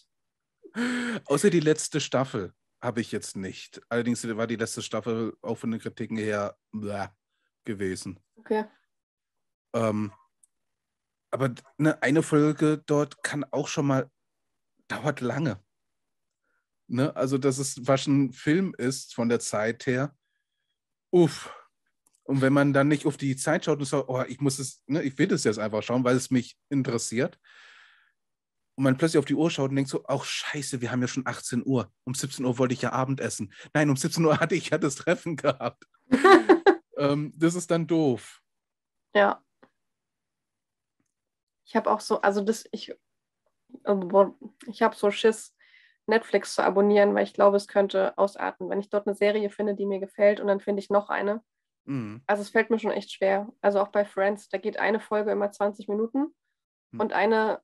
Außer 1.26 1.50
die 1.50 1.60
letzte 1.60 2.00
Staffel 2.00 2.54
habe 2.82 3.02
ich 3.02 3.12
jetzt 3.12 3.36
nicht. 3.36 3.82
Allerdings 3.90 4.26
war 4.28 4.48
die 4.48 4.56
letzte 4.56 4.82
Staffel 4.82 5.36
auch 5.42 5.58
von 5.58 5.72
den 5.72 5.80
Kritiken 5.80 6.18
her 6.18 6.58
bläh 6.72 7.08
gewesen. 7.66 8.20
Okay. 8.36 8.66
Ähm, 9.74 10.12
aber 11.32 11.54
ne, 11.78 12.02
eine 12.02 12.24
Folge 12.24 12.82
dort 12.86 13.22
kann 13.24 13.44
auch 13.52 13.68
schon 13.68 13.88
mal, 13.88 14.10
dauert 14.88 15.22
lange. 15.22 15.64
Ne? 16.88 17.16
Also, 17.16 17.38
dass 17.38 17.60
es 17.60 17.86
was 17.88 18.08
ein 18.08 18.34
Film 18.34 18.74
ist 18.78 19.14
von 19.14 19.30
der 19.30 19.40
Zeit 19.40 19.86
her. 19.86 20.16
Uff. 21.12 21.54
Und 22.24 22.42
wenn 22.42 22.54
man 22.54 22.74
dann 22.74 22.88
nicht 22.88 23.06
auf 23.06 23.18
die 23.18 23.36
Zeit 23.36 23.66
schaut 23.66 23.80
und 23.80 23.86
sagt, 23.86 24.08
oh, 24.08 24.24
ich 24.28 24.40
muss 24.40 24.60
es, 24.60 24.84
ne, 24.88 25.02
ich 25.04 25.18
will 25.18 25.28
das 25.28 25.44
jetzt 25.44 25.60
einfach 25.60 25.84
schauen, 25.84 26.04
weil 26.04 26.16
es 26.16 26.32
mich 26.32 26.58
interessiert. 26.70 27.40
Und 28.80 28.84
man 28.84 28.96
plötzlich 28.96 29.20
auf 29.20 29.26
die 29.26 29.36
Uhr 29.36 29.52
schaut 29.52 29.72
und 29.72 29.76
denkt 29.76 29.92
so, 29.92 30.06
ach 30.08 30.24
scheiße, 30.24 30.80
wir 30.80 30.90
haben 30.90 31.02
ja 31.02 31.10
schon 31.10 31.28
18 31.28 31.64
Uhr. 31.66 31.92
Um 32.06 32.14
17 32.14 32.46
Uhr 32.46 32.58
wollte 32.60 32.74
ich 32.74 32.82
ja 32.82 32.94
Abendessen. 32.94 33.52
Nein, 33.74 33.90
um 33.90 33.98
17 33.98 34.24
Uhr 34.24 34.38
hatte 34.40 34.56
ich 34.56 34.70
ja 34.70 34.78
das 34.78 34.96
Treffen 34.96 35.36
gehabt. 35.36 35.84
ähm, 36.98 37.34
das 37.36 37.56
ist 37.56 37.70
dann 37.72 37.88
doof. 37.88 38.42
Ja. 39.14 39.44
Ich 41.66 41.76
habe 41.76 41.92
auch 41.92 42.00
so, 42.00 42.22
also 42.22 42.40
das, 42.40 42.70
ich, 42.72 42.96
also, 43.84 44.38
ich 44.66 44.82
habe 44.82 44.96
so 44.96 45.12
Schiss, 45.12 45.54
Netflix 46.08 46.56
zu 46.56 46.64
abonnieren, 46.64 47.14
weil 47.14 47.26
ich 47.26 47.34
glaube, 47.34 47.58
es 47.58 47.68
könnte 47.68 48.18
ausarten, 48.18 48.70
wenn 48.70 48.80
ich 48.80 48.90
dort 48.90 49.08
eine 49.08 49.16
Serie 49.16 49.50
finde, 49.50 49.76
die 49.76 49.88
mir 49.88 50.00
gefällt 50.00 50.40
und 50.40 50.48
dann 50.48 50.62
finde 50.62 50.80
ich 50.80 50.90
noch 50.90 51.10
eine. 51.10 51.44
Mhm. 51.84 52.24
Also 52.28 52.44
es 52.44 52.50
fällt 52.50 52.70
mir 52.70 52.80
schon 52.80 52.92
echt 52.92 53.12
schwer. 53.12 53.52
Also 53.60 53.82
auch 53.82 53.90
bei 53.90 54.06
Friends, 54.06 54.48
da 54.48 54.58
geht 54.58 54.80
eine 54.80 55.02
Folge 55.02 55.32
immer 55.32 55.52
20 55.52 55.90
Minuten 55.90 56.34
Hm. 56.92 57.00
und 57.00 57.14
eine 57.14 57.62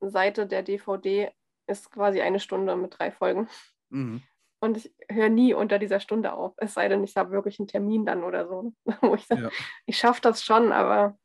Seite 0.00 0.46
der 0.46 0.62
DVD 0.62 1.30
ist 1.66 1.90
quasi 1.90 2.20
eine 2.20 2.40
Stunde 2.40 2.74
mit 2.76 2.98
drei 2.98 3.10
Folgen. 3.12 3.48
Mhm. 3.90 4.22
Und 4.62 4.76
ich 4.76 4.92
höre 5.10 5.30
nie 5.30 5.54
unter 5.54 5.78
dieser 5.78 6.00
Stunde 6.00 6.32
auf, 6.34 6.52
es 6.58 6.74
sei 6.74 6.88
denn, 6.88 7.02
ich 7.02 7.16
habe 7.16 7.30
wirklich 7.30 7.58
einen 7.58 7.68
Termin 7.68 8.04
dann 8.04 8.24
oder 8.24 8.46
so, 8.46 8.74
wo 9.00 9.14
ich 9.14 9.26
sage, 9.26 9.44
Ja. 9.44 9.50
ich 9.86 9.96
schaffe 9.96 10.20
das 10.20 10.44
schon, 10.44 10.72
aber 10.72 11.18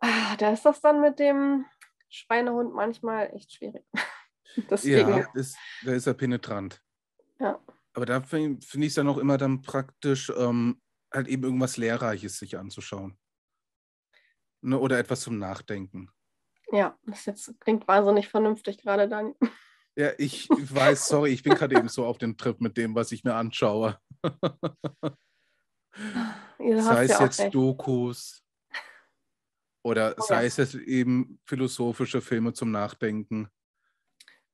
ah, 0.00 0.36
da 0.36 0.52
ist 0.52 0.64
das 0.64 0.80
dann 0.80 1.00
mit 1.00 1.18
dem 1.18 1.64
Schweinehund 2.10 2.74
manchmal 2.74 3.34
echt 3.34 3.52
schwierig. 3.52 3.84
Deswegen, 4.70 5.08
Ja, 5.08 5.26
ist, 5.34 5.56
da 5.84 5.92
ist 5.92 6.06
er 6.06 6.14
penetrant. 6.14 6.82
Ja. 7.38 7.58
Aber 7.94 8.04
da 8.06 8.20
finde 8.20 8.60
find 8.64 8.84
ich 8.84 8.88
es 8.90 8.94
dann 8.96 9.08
auch 9.08 9.18
immer 9.18 9.38
dann 9.38 9.62
praktisch, 9.62 10.30
ähm, 10.36 10.80
halt 11.12 11.28
eben 11.28 11.44
irgendwas 11.44 11.76
Lehrreiches 11.76 12.38
sich 12.38 12.58
anzuschauen. 12.58 13.18
Ne, 14.62 14.78
oder 14.78 14.98
etwas 14.98 15.22
zum 15.22 15.38
Nachdenken. 15.38 16.10
Ja, 16.72 16.98
das 17.04 17.26
jetzt 17.26 17.60
klingt 17.60 17.86
wahnsinnig 17.88 18.28
vernünftig 18.28 18.78
gerade, 18.78 19.08
Dani. 19.08 19.34
Ja, 19.96 20.10
ich 20.18 20.48
weiß, 20.50 21.06
sorry, 21.06 21.30
ich 21.30 21.42
bin 21.42 21.54
gerade 21.54 21.76
eben 21.76 21.88
so 21.88 22.06
auf 22.06 22.18
den 22.18 22.36
Trip 22.36 22.60
mit 22.60 22.76
dem, 22.76 22.94
was 22.94 23.12
ich 23.12 23.24
mir 23.24 23.34
anschaue. 23.34 23.98
Sei 26.58 27.04
es 27.04 27.10
ja 27.10 27.24
jetzt 27.24 27.40
recht. 27.40 27.54
Dokus 27.54 28.44
oder 29.82 30.14
Oh 30.18 30.22
sei 30.22 30.42
ja. 30.42 30.46
es 30.46 30.56
jetzt 30.58 30.74
eben 30.74 31.40
philosophische 31.44 32.20
Filme 32.20 32.52
zum 32.52 32.70
Nachdenken. 32.70 33.48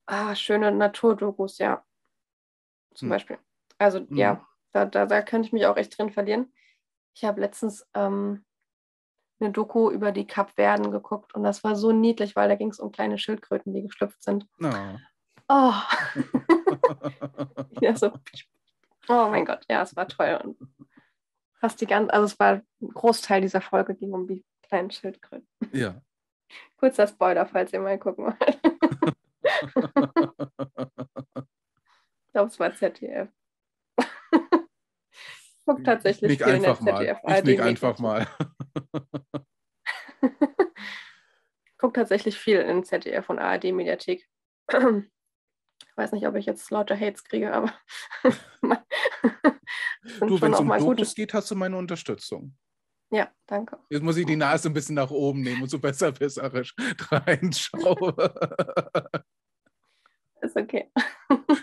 Ah, 0.06 0.34
schöne 0.36 0.70
Naturdokus, 0.70 1.58
ja. 1.58 1.84
Zum 2.94 3.08
Hm. 3.08 3.10
Beispiel. 3.10 3.38
Also 3.78 4.00
Mhm. 4.00 4.16
ja, 4.16 4.48
da, 4.72 4.86
da, 4.86 5.04
da 5.06 5.22
könnte 5.22 5.46
ich 5.46 5.52
mich 5.52 5.66
auch 5.66 5.76
echt 5.76 5.98
drin 5.98 6.10
verlieren. 6.12 6.52
Ich 7.14 7.24
habe 7.24 7.40
letztens 7.40 7.86
ähm, 7.94 8.44
eine 9.40 9.50
Doku 9.50 9.90
über 9.90 10.12
die 10.12 10.26
Kapverden 10.26 10.90
geguckt 10.90 11.34
und 11.34 11.42
das 11.42 11.64
war 11.64 11.76
so 11.76 11.92
niedlich, 11.92 12.36
weil 12.36 12.48
da 12.48 12.54
ging 12.54 12.70
es 12.70 12.80
um 12.80 12.92
kleine 12.92 13.18
Schildkröten, 13.18 13.74
die 13.74 13.82
geschlüpft 13.82 14.22
sind. 14.22 14.46
Na. 14.58 15.00
Oh, 15.48 15.74
ja, 17.80 17.94
so. 17.94 18.10
oh 19.08 19.28
mein 19.30 19.44
Gott, 19.44 19.64
ja, 19.68 19.82
es 19.82 19.94
war 19.94 20.08
toll. 20.08 20.40
Und 20.42 20.56
fast 21.60 21.80
die 21.80 21.86
ganze, 21.86 22.12
also 22.12 22.24
es 22.24 22.38
war 22.38 22.62
ein 22.80 22.88
Großteil 22.88 23.40
dieser 23.40 23.60
Folge 23.60 23.94
ging 23.94 24.12
um 24.12 24.26
die 24.26 24.44
kleinen 24.62 24.90
Schildkröten. 24.90 25.46
ja. 25.72 26.00
Kurzer 26.76 27.08
Spoiler, 27.08 27.44
falls 27.46 27.72
ihr 27.72 27.80
mal 27.80 27.98
gucken 27.98 28.26
wollt. 28.26 28.60
Ich 32.26 32.32
glaube, 32.38 32.50
es 32.50 32.60
war 32.60 32.74
ZDF. 32.74 33.30
Guck 35.64 35.84
tatsächlich 35.84 36.32
Nick 36.32 36.44
viel 36.44 36.52
einfach 36.52 36.78
mal. 36.82 36.98
ZDF. 36.98 37.18
Ich 37.26 37.44
nick 37.44 37.60
ARD 37.60 37.66
einfach 37.66 37.98
mal. 37.98 38.26
Guck 41.78 41.94
tatsächlich 41.94 42.38
viel 42.38 42.60
in 42.60 42.84
ZDF 42.84 43.28
und 43.30 43.38
ARD 43.38 43.64
Mediathek. 43.72 44.26
Ich 44.68 45.96
weiß 45.96 46.12
nicht, 46.12 46.26
ob 46.26 46.34
ich 46.36 46.46
jetzt 46.46 46.70
lauter 46.70 46.98
Hates 46.98 47.24
kriege, 47.24 47.52
aber 47.52 47.72
Du, 50.20 50.40
wenn 50.40 50.52
es 50.52 50.60
um 50.60 50.68
Dokus 50.68 51.14
geht, 51.14 51.34
hast 51.34 51.50
du 51.50 51.54
meine 51.54 51.76
Unterstützung. 51.76 52.56
Ja, 53.10 53.30
danke. 53.46 53.78
Jetzt 53.88 54.02
muss 54.02 54.16
ich 54.16 54.26
die 54.26 54.36
Nase 54.36 54.68
ein 54.68 54.74
bisschen 54.74 54.96
nach 54.96 55.10
oben 55.10 55.42
nehmen 55.42 55.62
und 55.62 55.68
so 55.68 55.78
besser 55.78 56.12
besserisch 56.12 56.74
reinschauen. 57.10 58.14
Ist 60.40 60.56
okay. 60.56 60.90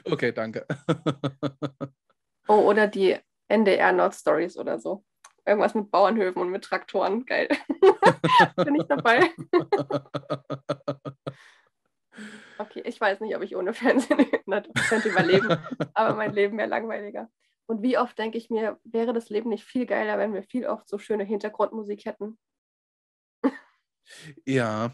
okay, 0.06 0.32
danke. 0.32 0.66
Oh, 2.48 2.70
oder 2.70 2.88
die 2.88 3.18
NDR 3.48 3.92
Nord 3.92 4.16
Stories 4.16 4.58
oder 4.58 4.80
so. 4.80 5.04
Irgendwas 5.46 5.76
mit 5.76 5.92
Bauernhöfen 5.92 6.42
und 6.42 6.50
mit 6.50 6.64
Traktoren. 6.64 7.26
Geil. 7.26 7.50
Bin 8.56 8.76
ich 8.76 8.84
dabei. 8.84 9.30
Okay, 12.60 12.84
ich 12.86 13.02
weiß 13.02 13.20
nicht, 13.20 13.36
ob 13.36 13.42
ich 13.42 13.56
ohne 13.56 13.74
Fernsehen 13.74 14.20
100% 14.48 15.10
überleben, 15.10 15.58
aber 15.94 16.16
mein 16.16 16.34
Leben 16.34 16.58
wäre 16.58 16.70
langweiliger. 16.70 17.30
Und 17.66 17.82
wie 17.82 17.98
oft 17.98 18.18
denke 18.18 18.38
ich 18.38 18.50
mir, 18.50 18.80
wäre 18.84 19.14
das 19.14 19.30
Leben 19.30 19.50
nicht 19.50 19.64
viel 19.64 19.86
geiler, 19.86 20.18
wenn 20.18 20.34
wir 20.34 20.44
viel 20.44 20.68
oft 20.68 20.88
so 20.88 20.98
schöne 20.98 21.24
Hintergrundmusik 21.24 22.06
hätten? 22.06 22.38
Ja. 24.46 24.92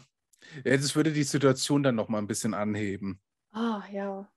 ja, 0.64 0.76
das 0.76 0.94
würde 0.96 1.12
die 1.12 1.24
Situation 1.24 1.82
dann 1.82 1.96
noch 1.96 2.08
mal 2.08 2.18
ein 2.18 2.26
bisschen 2.26 2.54
anheben. 2.54 3.20
Ah, 3.52 3.82
ja. 3.90 4.30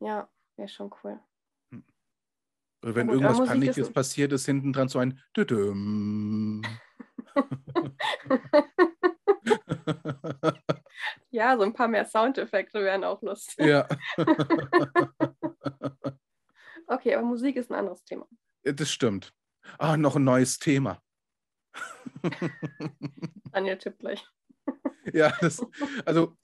Ja, 0.00 0.28
wäre 0.56 0.68
schon 0.68 0.92
cool. 1.02 1.20
Oder 2.82 2.94
wenn 2.94 3.08
aber 3.08 3.18
irgendwas 3.20 3.48
Panikes 3.48 3.78
ist 3.78 3.92
passiert 3.92 4.32
ist, 4.32 4.46
hinten 4.46 4.72
dran 4.72 4.88
so 4.88 4.98
ein 4.98 5.20
Düdüm. 5.36 6.62
Ja, 11.30 11.56
so 11.56 11.62
ein 11.62 11.72
paar 11.72 11.88
mehr 11.88 12.04
Soundeffekte 12.04 12.84
wären 12.84 13.04
auch 13.04 13.22
lustig. 13.22 13.64
ja, 13.66 13.88
Okay, 16.86 17.14
aber 17.14 17.24
Musik 17.24 17.56
ist 17.56 17.70
ein 17.70 17.78
anderes 17.78 18.04
Thema. 18.04 18.26
das 18.62 18.90
stimmt. 18.90 19.32
Ah, 19.78 19.96
noch 19.96 20.16
ein 20.16 20.24
neues 20.24 20.58
Thema. 20.58 21.00
Daniel 23.50 23.78
tippt 23.78 24.00
gleich. 24.00 24.22
Ja, 25.12 25.32
das, 25.40 25.64
also 26.04 26.36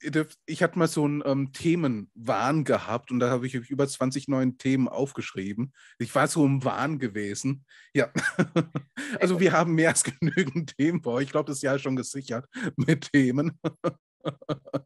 ich 0.45 0.63
hatte 0.63 0.77
mal 0.77 0.87
so 0.87 1.05
einen 1.05 1.23
ähm, 1.25 1.53
Themenwahn 1.53 2.63
gehabt 2.63 3.11
und 3.11 3.19
da 3.19 3.29
habe 3.29 3.47
ich 3.47 3.53
über 3.53 3.87
20 3.87 4.27
neuen 4.27 4.57
Themen 4.57 4.87
aufgeschrieben. 4.87 5.73
Ich 5.97 6.13
war 6.13 6.27
so 6.27 6.45
im 6.45 6.63
Wahn 6.63 6.99
gewesen. 6.99 7.65
Ja, 7.93 8.11
also 9.19 9.39
wir 9.39 9.53
haben 9.53 9.75
mehr 9.75 9.89
als 9.89 10.03
genügend 10.19 10.75
Themen 10.77 11.05
euch. 11.05 11.25
Ich 11.25 11.31
glaube, 11.31 11.49
das 11.49 11.61
Jahr 11.61 11.75
ist 11.75 11.83
schon 11.83 11.95
gesichert 11.95 12.47
mit 12.75 13.11
Themen. 13.11 13.57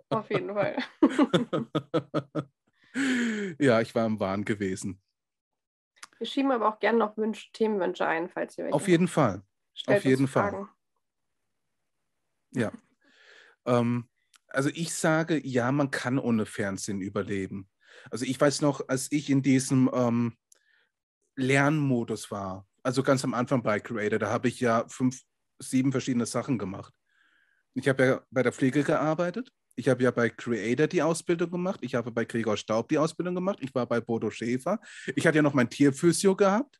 Auf 0.09 0.29
jeden 0.29 0.53
Fall. 0.53 0.77
ja, 3.59 3.81
ich 3.81 3.95
war 3.95 4.05
im 4.05 4.19
Wahn 4.19 4.45
gewesen. 4.45 5.01
Wir 6.19 6.27
schieben 6.27 6.51
aber 6.51 6.69
auch 6.69 6.79
gerne 6.79 6.99
noch 6.99 7.17
Wünsche, 7.17 7.51
Themenwünsche 7.53 8.05
ein, 8.05 8.29
falls 8.29 8.57
ihr 8.57 8.65
welche 8.65 8.75
Auf 8.75 8.87
jeden 8.87 9.07
Fall. 9.07 9.41
Auf 9.87 10.05
jeden 10.05 10.27
Fall. 10.27 10.67
Ja. 12.51 12.71
Ähm, 13.65 14.09
also 14.47 14.69
ich 14.69 14.93
sage, 14.93 15.45
ja, 15.45 15.71
man 15.71 15.91
kann 15.91 16.19
ohne 16.19 16.45
Fernsehen 16.45 17.01
überleben. 17.01 17.69
Also 18.11 18.25
ich 18.25 18.39
weiß 18.39 18.61
noch, 18.61 18.87
als 18.87 19.11
ich 19.11 19.29
in 19.29 19.41
diesem 19.41 19.89
ähm, 19.93 20.37
Lernmodus 21.35 22.31
war, 22.31 22.67
also 22.83 23.01
ganz 23.01 23.23
am 23.23 23.33
Anfang 23.33 23.63
bei 23.63 23.79
Creator, 23.79 24.19
da 24.19 24.29
habe 24.29 24.47
ich 24.47 24.59
ja 24.59 24.85
fünf, 24.87 25.21
sieben 25.59 25.91
verschiedene 25.91 26.25
Sachen 26.25 26.57
gemacht. 26.57 26.93
Ich 27.73 27.87
habe 27.87 28.05
ja 28.05 28.21
bei 28.29 28.43
der 28.43 28.51
Pflege 28.51 28.83
gearbeitet. 28.83 29.51
Ich 29.75 29.89
habe 29.89 30.03
ja 30.03 30.11
bei 30.11 30.29
Creator 30.29 30.85
die 30.85 31.01
Ausbildung 31.01 31.49
gemacht. 31.49 31.79
Ich 31.81 31.95
habe 31.95 32.11
bei 32.11 32.25
Gregor 32.25 32.57
Staub 32.57 32.89
die 32.89 32.99
Ausbildung 32.99 33.33
gemacht. 33.33 33.57
Ich 33.61 33.73
war 33.73 33.87
bei 33.87 33.99
Bodo 33.99 34.29
Schäfer. 34.29 34.79
Ich 35.15 35.25
hatte 35.25 35.37
ja 35.37 35.41
noch 35.41 35.55
mein 35.55 35.69
Tierphysio 35.69 36.35
gehabt. 36.35 36.79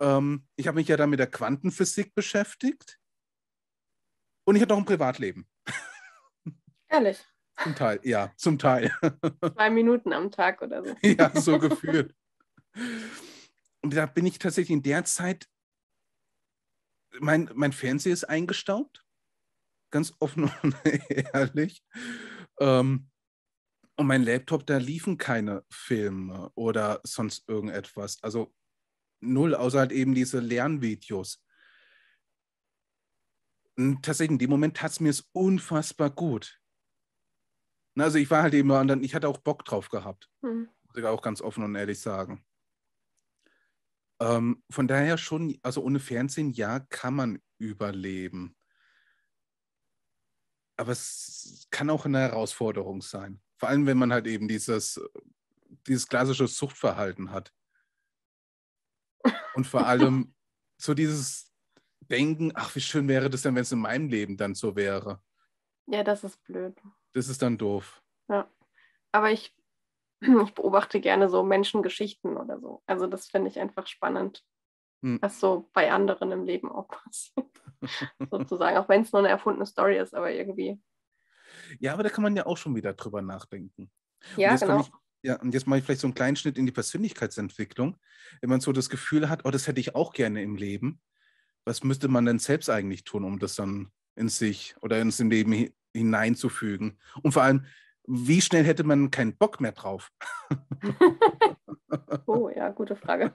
Ähm, 0.00 0.46
ich 0.56 0.66
habe 0.66 0.76
mich 0.76 0.88
ja 0.88 0.98
dann 0.98 1.10
mit 1.10 1.20
der 1.20 1.30
Quantenphysik 1.30 2.14
beschäftigt. 2.14 2.98
Und 4.46 4.56
ich 4.56 4.62
hatte 4.62 4.74
noch 4.74 4.80
ein 4.80 4.84
Privatleben. 4.84 5.48
Ehrlich? 6.94 7.24
Zum 7.60 7.74
Teil, 7.74 8.00
ja, 8.04 8.32
zum 8.36 8.58
Teil. 8.58 8.92
Zwei 9.54 9.70
Minuten 9.70 10.12
am 10.12 10.30
Tag 10.30 10.62
oder 10.62 10.84
so. 10.84 10.94
Ja, 11.02 11.30
so 11.34 11.58
gefühlt. 11.58 12.14
Und 13.82 13.94
da 13.94 14.06
bin 14.06 14.26
ich 14.26 14.38
tatsächlich 14.38 14.70
in 14.70 14.82
der 14.82 15.04
Zeit, 15.04 15.48
mein, 17.18 17.50
mein 17.54 17.72
Fernseher 17.72 18.12
ist 18.12 18.24
eingestaubt, 18.24 19.04
ganz 19.90 20.12
offen 20.20 20.44
und 20.62 20.76
ehrlich. 20.84 21.82
Ähm, 22.60 23.10
und 23.96 24.06
mein 24.06 24.22
Laptop, 24.22 24.64
da 24.66 24.76
liefen 24.76 25.18
keine 25.18 25.64
Filme 25.70 26.50
oder 26.54 27.00
sonst 27.02 27.48
irgendetwas. 27.48 28.22
Also 28.22 28.54
null, 29.20 29.54
außer 29.54 29.80
halt 29.80 29.92
eben 29.92 30.14
diese 30.14 30.38
Lernvideos. 30.38 31.44
Und 33.76 34.04
tatsächlich, 34.04 34.34
in 34.34 34.38
dem 34.38 34.50
Moment 34.50 34.76
tat 34.76 34.92
es 34.92 35.00
mir 35.00 35.10
es 35.10 35.28
unfassbar 35.32 36.10
gut. 36.10 36.60
Also 37.96 38.18
ich 38.18 38.30
war 38.30 38.42
halt 38.42 38.54
eben, 38.54 38.70
und 38.70 38.88
dann, 38.88 39.02
ich 39.02 39.14
hatte 39.14 39.28
auch 39.28 39.38
Bock 39.38 39.64
drauf 39.64 39.88
gehabt. 39.88 40.28
Hm. 40.42 40.68
Muss 40.86 40.96
ich 40.96 41.04
auch 41.04 41.22
ganz 41.22 41.40
offen 41.40 41.64
und 41.64 41.74
ehrlich 41.74 42.00
sagen. 42.00 42.44
Ähm, 44.20 44.62
von 44.70 44.88
daher 44.88 45.18
schon, 45.18 45.58
also 45.62 45.82
ohne 45.82 46.00
Fernsehen, 46.00 46.50
ja, 46.52 46.80
kann 46.80 47.14
man 47.14 47.42
überleben. 47.58 48.56
Aber 50.76 50.92
es 50.92 51.66
kann 51.70 51.90
auch 51.90 52.04
eine 52.04 52.20
Herausforderung 52.20 53.00
sein. 53.00 53.40
Vor 53.58 53.68
allem, 53.68 53.86
wenn 53.86 53.98
man 53.98 54.12
halt 54.12 54.26
eben 54.26 54.48
dieses, 54.48 55.00
dieses 55.86 56.08
klassische 56.08 56.48
Suchtverhalten 56.48 57.30
hat. 57.30 57.52
Und 59.54 59.66
vor 59.66 59.86
allem 59.86 60.34
so 60.80 60.94
dieses 60.94 61.52
Denken, 62.00 62.52
ach, 62.54 62.74
wie 62.74 62.80
schön 62.80 63.08
wäre 63.08 63.30
das 63.30 63.42
denn, 63.42 63.54
wenn 63.54 63.62
es 63.62 63.72
in 63.72 63.78
meinem 63.78 64.08
Leben 64.08 64.36
dann 64.36 64.54
so 64.54 64.76
wäre. 64.76 65.22
Ja, 65.86 66.02
das 66.02 66.24
ist 66.24 66.42
blöd. 66.44 66.80
Das 67.14 67.28
ist 67.28 67.40
dann 67.40 67.56
doof. 67.56 68.02
Ja. 68.28 68.50
Aber 69.12 69.30
ich, 69.30 69.56
ich 70.20 70.54
beobachte 70.54 71.00
gerne 71.00 71.30
so 71.30 71.42
Menschengeschichten 71.42 72.36
oder 72.36 72.60
so. 72.60 72.82
Also 72.86 73.06
das 73.06 73.28
finde 73.28 73.48
ich 73.48 73.58
einfach 73.58 73.86
spannend, 73.86 74.44
hm. 75.02 75.18
was 75.22 75.40
so 75.40 75.70
bei 75.72 75.90
anderen 75.90 76.30
im 76.32 76.44
Leben 76.44 76.70
auch 76.70 76.88
passiert. 76.88 77.46
Sozusagen, 78.30 78.76
auch 78.76 78.88
wenn 78.88 79.02
es 79.02 79.12
nur 79.12 79.20
eine 79.20 79.28
erfundene 79.28 79.66
Story 79.66 79.98
ist, 79.98 80.14
aber 80.14 80.30
irgendwie. 80.32 80.80
Ja, 81.78 81.94
aber 81.94 82.02
da 82.02 82.10
kann 82.10 82.22
man 82.22 82.36
ja 82.36 82.46
auch 82.46 82.56
schon 82.56 82.74
wieder 82.74 82.92
drüber 82.94 83.22
nachdenken. 83.22 83.90
Ja, 84.36 84.56
genau. 84.56 84.80
Ich, 84.80 84.90
ja, 85.22 85.40
und 85.40 85.54
jetzt 85.54 85.66
mache 85.66 85.78
ich 85.78 85.84
vielleicht 85.84 86.00
so 86.00 86.06
einen 86.06 86.14
kleinen 86.14 86.36
Schnitt 86.36 86.58
in 86.58 86.66
die 86.66 86.72
Persönlichkeitsentwicklung. 86.72 87.96
Wenn 88.40 88.50
man 88.50 88.60
so 88.60 88.72
das 88.72 88.90
Gefühl 88.90 89.28
hat, 89.28 89.44
oh, 89.44 89.50
das 89.50 89.66
hätte 89.68 89.80
ich 89.80 89.94
auch 89.94 90.12
gerne 90.12 90.42
im 90.42 90.56
Leben, 90.56 91.00
was 91.64 91.84
müsste 91.84 92.08
man 92.08 92.26
denn 92.26 92.38
selbst 92.38 92.68
eigentlich 92.68 93.04
tun, 93.04 93.24
um 93.24 93.38
das 93.38 93.54
dann 93.54 93.90
in 94.16 94.28
sich 94.28 94.74
oder 94.82 95.00
ins 95.00 95.18
Leben 95.18 95.72
hineinzufügen? 95.94 96.98
Und 97.22 97.32
vor 97.32 97.42
allem, 97.42 97.66
wie 98.06 98.40
schnell 98.40 98.64
hätte 98.64 98.84
man 98.84 99.10
keinen 99.10 99.36
Bock 99.36 99.60
mehr 99.60 99.72
drauf? 99.72 100.10
oh 102.26 102.50
ja, 102.50 102.70
gute 102.70 102.96
Frage. 102.96 103.32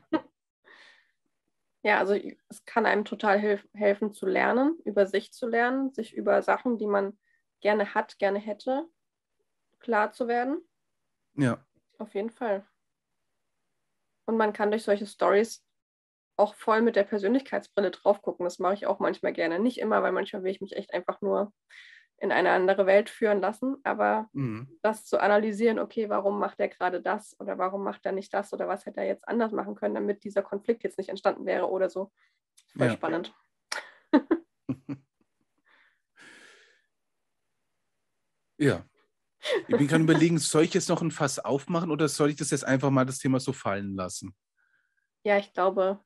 Ja, 1.82 2.00
also 2.00 2.14
es 2.50 2.66
kann 2.66 2.86
einem 2.86 3.06
total 3.06 3.40
hilf 3.40 3.68
helfen 3.74 4.14
zu 4.14 4.26
lernen, 4.26 4.78
über 4.84 5.08
sich 5.08 5.32
zu 5.32 5.48
lernen, 5.48 5.94
sich 5.94 6.14
über 6.14 6.42
Sachen, 6.42 6.78
die 6.78 6.88
man 6.88 7.18
gerne 7.62 7.94
hat, 7.96 8.20
gerne 8.20 8.40
hätte, 8.40 8.86
klar 9.80 10.12
zu 10.12 10.28
werden. 10.28 10.62
Ja. 11.36 11.66
Auf 11.98 12.14
jeden 12.14 12.30
Fall. 12.30 12.68
Und 14.26 14.38
man 14.38 14.54
kann 14.54 14.72
durch 14.72 14.84
solche 14.84 15.08
Stories 15.08 15.66
auch 16.36 16.56
voll 16.56 16.82
mit 16.82 16.96
der 16.96 17.04
Persönlichkeitsbrille 17.04 17.92
drauf 17.92 18.22
gucken. 18.22 18.44
Das 18.44 18.60
mache 18.60 18.74
ich 18.74 18.86
auch 18.86 19.00
manchmal 19.00 19.34
gerne. 19.34 19.60
Nicht 19.60 19.80
immer, 19.80 20.04
weil 20.04 20.12
manchmal 20.12 20.44
will 20.44 20.52
ich 20.52 20.62
mich 20.62 20.76
echt 20.76 20.94
einfach 20.94 21.22
nur 21.22 21.54
in 22.22 22.32
eine 22.32 22.52
andere 22.52 22.86
Welt 22.86 23.10
führen 23.10 23.42
lassen, 23.42 23.78
aber 23.84 24.30
mhm. 24.34 24.78
das 24.82 25.06
zu 25.06 25.20
analysieren, 25.20 25.80
okay, 25.80 26.10
warum 26.10 26.38
macht 26.40 26.60
er 26.60 26.68
gerade 26.68 27.02
das 27.02 27.40
oder 27.40 27.58
warum 27.58 27.84
macht 27.84 28.06
er 28.06 28.12
nicht 28.12 28.34
das 28.34 28.54
oder 28.54 28.68
was 28.68 28.86
hätte 28.86 29.00
er 29.00 29.08
jetzt 29.08 29.28
anders 29.28 29.52
machen 29.52 29.76
können, 29.76 29.96
damit 29.96 30.24
dieser 30.24 30.42
Konflikt 30.42 30.84
jetzt 30.84 30.98
nicht 30.98 31.10
entstanden 31.10 31.46
wäre 31.46 31.70
oder 31.70 31.90
so. 31.90 32.12
Voll 32.78 32.88
ja. 32.88 32.94
spannend. 32.94 33.34
ja. 38.58 38.86
Ich 39.68 39.78
bin 39.78 39.88
gerade 39.88 40.04
überlegen, 40.04 40.38
soll 40.38 40.64
ich 40.64 40.74
jetzt 40.74 40.90
noch 40.90 41.02
ein 41.02 41.12
Fass 41.12 41.40
aufmachen 41.40 41.92
oder 41.92 42.10
soll 42.10 42.30
ich 42.30 42.36
das 42.36 42.52
jetzt 42.52 42.66
einfach 42.66 42.90
mal 42.90 43.06
das 43.06 43.20
Thema 43.20 43.40
so 43.40 43.54
fallen 43.54 43.96
lassen? 43.96 44.36
Ja, 45.24 45.38
ich 45.38 45.54
glaube, 45.54 46.00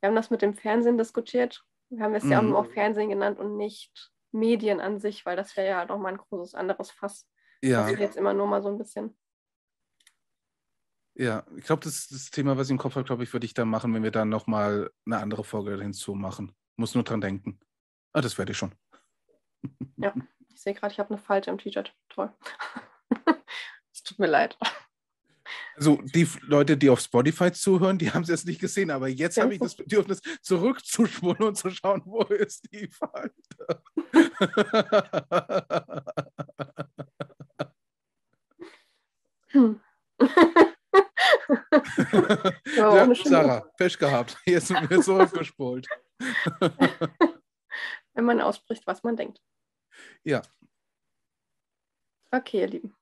wir 0.00 0.08
haben 0.08 0.16
das 0.16 0.30
mit 0.30 0.42
dem 0.42 0.54
Fernsehen 0.54 0.98
diskutiert. 0.98 1.64
Wir 1.90 2.02
haben 2.02 2.14
es 2.14 2.24
mhm. 2.24 2.32
ja 2.32 2.42
auch 2.42 2.66
Fernsehen 2.72 3.08
genannt 3.08 3.38
und 3.38 3.56
nicht 3.56 4.12
Medien 4.32 4.80
an 4.80 4.98
sich, 5.00 5.24
weil 5.26 5.36
das 5.36 5.56
wäre 5.56 5.68
ja 5.68 5.84
noch 5.84 5.98
mal 5.98 6.10
ein 6.10 6.18
großes 6.18 6.54
anderes 6.54 6.90
Fass. 6.90 7.28
Ja. 7.62 7.90
Das 7.90 7.98
jetzt 7.98 8.16
immer 8.16 8.34
nur 8.34 8.46
mal 8.46 8.62
so 8.62 8.68
ein 8.68 8.78
bisschen. 8.78 9.16
Ja, 11.14 11.44
ich 11.56 11.64
glaube, 11.64 11.82
das 11.82 11.96
ist 11.96 12.12
das 12.12 12.30
Thema, 12.30 12.56
was 12.56 12.68
ich 12.68 12.72
im 12.72 12.78
Kopf 12.78 12.94
habe, 12.94 13.04
glaube 13.04 13.24
ich, 13.24 13.32
würde 13.32 13.44
ich 13.44 13.54
dann 13.54 13.68
machen, 13.68 13.92
wenn 13.92 14.04
wir 14.04 14.12
dann 14.12 14.28
nochmal 14.28 14.92
eine 15.04 15.18
andere 15.18 15.42
Folge 15.42 15.76
hinzumachen. 15.80 16.54
Muss 16.76 16.94
nur 16.94 17.02
dran 17.02 17.20
denken. 17.20 17.58
Ah, 18.12 18.20
das 18.20 18.38
werde 18.38 18.52
ich 18.52 18.58
schon. 18.58 18.72
Ja, 19.96 20.14
ich 20.48 20.60
sehe 20.60 20.74
gerade, 20.74 20.92
ich 20.92 21.00
habe 21.00 21.10
eine 21.10 21.18
Falte 21.18 21.50
im 21.50 21.58
T-Shirt. 21.58 21.94
Toll. 22.08 22.32
Es 23.92 24.04
tut 24.04 24.20
mir 24.20 24.28
leid. 24.28 24.56
Also 25.74 26.00
die 26.02 26.28
Leute, 26.42 26.76
die 26.76 26.90
auf 26.90 27.00
Spotify 27.00 27.52
zuhören, 27.52 27.98
die 27.98 28.10
haben 28.10 28.22
es 28.22 28.28
jetzt 28.28 28.46
nicht 28.46 28.60
gesehen, 28.60 28.90
aber 28.90 29.08
jetzt 29.08 29.40
habe 29.40 29.54
ich 29.54 29.60
das 29.60 29.74
Bedürfnis, 29.74 30.20
zurückzuspulen 30.40 31.42
und 31.42 31.56
zu 31.56 31.70
schauen, 31.70 32.02
wo 32.04 32.22
ist 32.22 32.72
die 32.72 32.88
Falte. 32.88 33.82
Hm. 39.50 39.80
ja, 42.76 43.14
Sarah, 43.14 43.60
Pech 43.78 43.98
gehabt. 43.98 44.36
Jetzt 44.44 44.68
sind 44.68 44.90
wir 44.90 45.00
zurückgespult. 45.00 45.86
Wenn 48.12 48.24
man 48.24 48.42
ausspricht, 48.42 48.86
was 48.86 49.02
man 49.02 49.16
denkt. 49.16 49.40
Ja. 50.22 50.42
Okay, 52.30 52.60
ihr 52.60 52.68
Lieben 52.68 52.98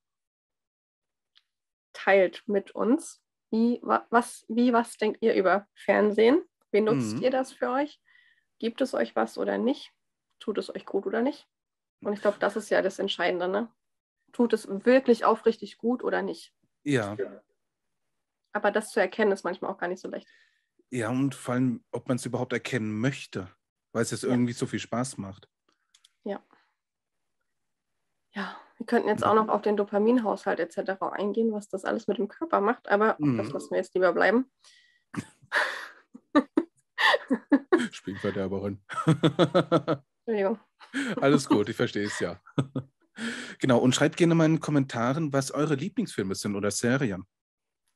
teilt 2.06 2.42
mit 2.46 2.70
uns. 2.72 3.20
Wie 3.50 3.80
was, 3.82 4.44
wie, 4.48 4.72
was 4.72 4.96
denkt 4.96 5.18
ihr 5.22 5.34
über 5.34 5.66
Fernsehen? 5.74 6.44
Wie 6.70 6.80
nutzt 6.80 7.16
mhm. 7.16 7.22
ihr 7.22 7.30
das 7.30 7.52
für 7.52 7.70
euch? 7.70 8.00
Gibt 8.58 8.80
es 8.80 8.94
euch 8.94 9.16
was 9.16 9.38
oder 9.38 9.58
nicht? 9.58 9.92
Tut 10.38 10.58
es 10.58 10.74
euch 10.74 10.86
gut 10.86 11.06
oder 11.06 11.22
nicht? 11.22 11.48
Und 12.00 12.12
ich 12.12 12.20
glaube, 12.20 12.38
das 12.38 12.56
ist 12.56 12.70
ja 12.70 12.82
das 12.82 12.98
Entscheidende. 12.98 13.48
Ne? 13.48 13.68
Tut 14.32 14.52
es 14.52 14.68
wirklich 14.68 15.24
aufrichtig 15.24 15.78
gut 15.78 16.04
oder 16.04 16.22
nicht? 16.22 16.54
Ja. 16.84 17.16
Aber 18.52 18.70
das 18.70 18.90
zu 18.90 19.00
erkennen, 19.00 19.32
ist 19.32 19.44
manchmal 19.44 19.70
auch 19.70 19.78
gar 19.78 19.88
nicht 19.88 20.00
so 20.00 20.08
leicht. 20.08 20.28
Ja, 20.90 21.10
und 21.10 21.34
vor 21.34 21.54
allem, 21.54 21.84
ob 21.90 22.08
man 22.08 22.16
es 22.16 22.26
überhaupt 22.26 22.52
erkennen 22.52 23.00
möchte, 23.00 23.50
weil 23.92 24.02
es 24.02 24.12
jetzt 24.12 24.22
ja. 24.22 24.30
irgendwie 24.30 24.52
so 24.52 24.66
viel 24.66 24.78
Spaß 24.78 25.18
macht. 25.18 25.48
Ja. 26.24 26.40
Ja, 28.32 28.56
wir 28.76 28.86
könnten 28.86 29.08
jetzt 29.08 29.24
auch 29.24 29.34
noch 29.34 29.48
auf 29.48 29.62
den 29.62 29.76
Dopaminhaushalt 29.76 30.60
etc. 30.60 31.02
eingehen, 31.12 31.52
was 31.52 31.68
das 31.68 31.84
alles 31.84 32.06
mit 32.06 32.18
dem 32.18 32.28
Körper 32.28 32.60
macht, 32.60 32.88
aber 32.88 33.16
mhm. 33.18 33.38
das 33.38 33.50
lassen 33.50 33.70
wir 33.70 33.78
jetzt 33.78 33.94
lieber 33.94 34.12
bleiben. 34.12 34.50
Spielverderberin. 37.90 38.82
Entschuldigung. 40.26 40.58
Alles 41.20 41.48
gut, 41.48 41.68
ich 41.68 41.76
verstehe 41.76 42.06
es 42.06 42.18
ja. 42.18 42.40
genau, 43.60 43.78
und 43.78 43.94
schreibt 43.94 44.16
gerne 44.16 44.34
mal 44.34 44.46
in 44.46 44.54
den 44.54 44.60
Kommentaren, 44.60 45.32
was 45.32 45.52
eure 45.52 45.74
Lieblingsfilme 45.74 46.34
sind 46.34 46.56
oder 46.56 46.70
Serien. 46.70 47.24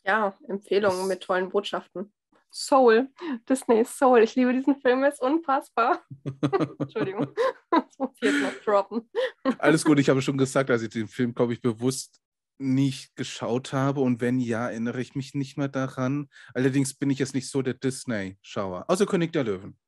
Ja, 0.04 0.36
Empfehlungen 0.48 1.00
das 1.00 1.08
mit 1.08 1.22
tollen 1.22 1.50
Botschaften. 1.50 2.12
Soul, 2.52 3.08
Disney 3.48 3.84
Soul. 3.84 4.22
Ich 4.22 4.34
liebe 4.34 4.52
diesen 4.52 4.80
Film, 4.80 5.04
ist 5.04 5.20
unfassbar. 5.20 6.04
Entschuldigung, 6.78 7.28
das 7.70 7.98
muss 7.98 8.10
ich 8.16 8.22
jetzt 8.22 8.42
noch 8.42 8.64
droppen. 8.64 9.08
Alles 9.58 9.84
gut, 9.84 9.98
ich 9.98 10.08
habe 10.08 10.22
schon 10.22 10.38
gesagt, 10.38 10.70
dass 10.70 10.82
ich 10.82 10.88
den 10.88 11.06
Film, 11.06 11.34
glaube 11.34 11.52
ich, 11.52 11.60
bewusst 11.60 12.20
nicht 12.58 13.16
geschaut 13.16 13.72
habe 13.72 14.00
und 14.00 14.20
wenn 14.20 14.38
ja, 14.38 14.68
erinnere 14.68 15.00
ich 15.00 15.14
mich 15.14 15.34
nicht 15.34 15.56
mehr 15.56 15.68
daran. 15.68 16.28
Allerdings 16.54 16.94
bin 16.94 17.10
ich 17.10 17.18
jetzt 17.18 17.34
nicht 17.34 17.48
so 17.48 17.62
der 17.62 17.74
Disney-Schauer, 17.74 18.84
außer 18.88 19.06
König 19.06 19.32
der 19.32 19.44
Löwen. 19.44 19.78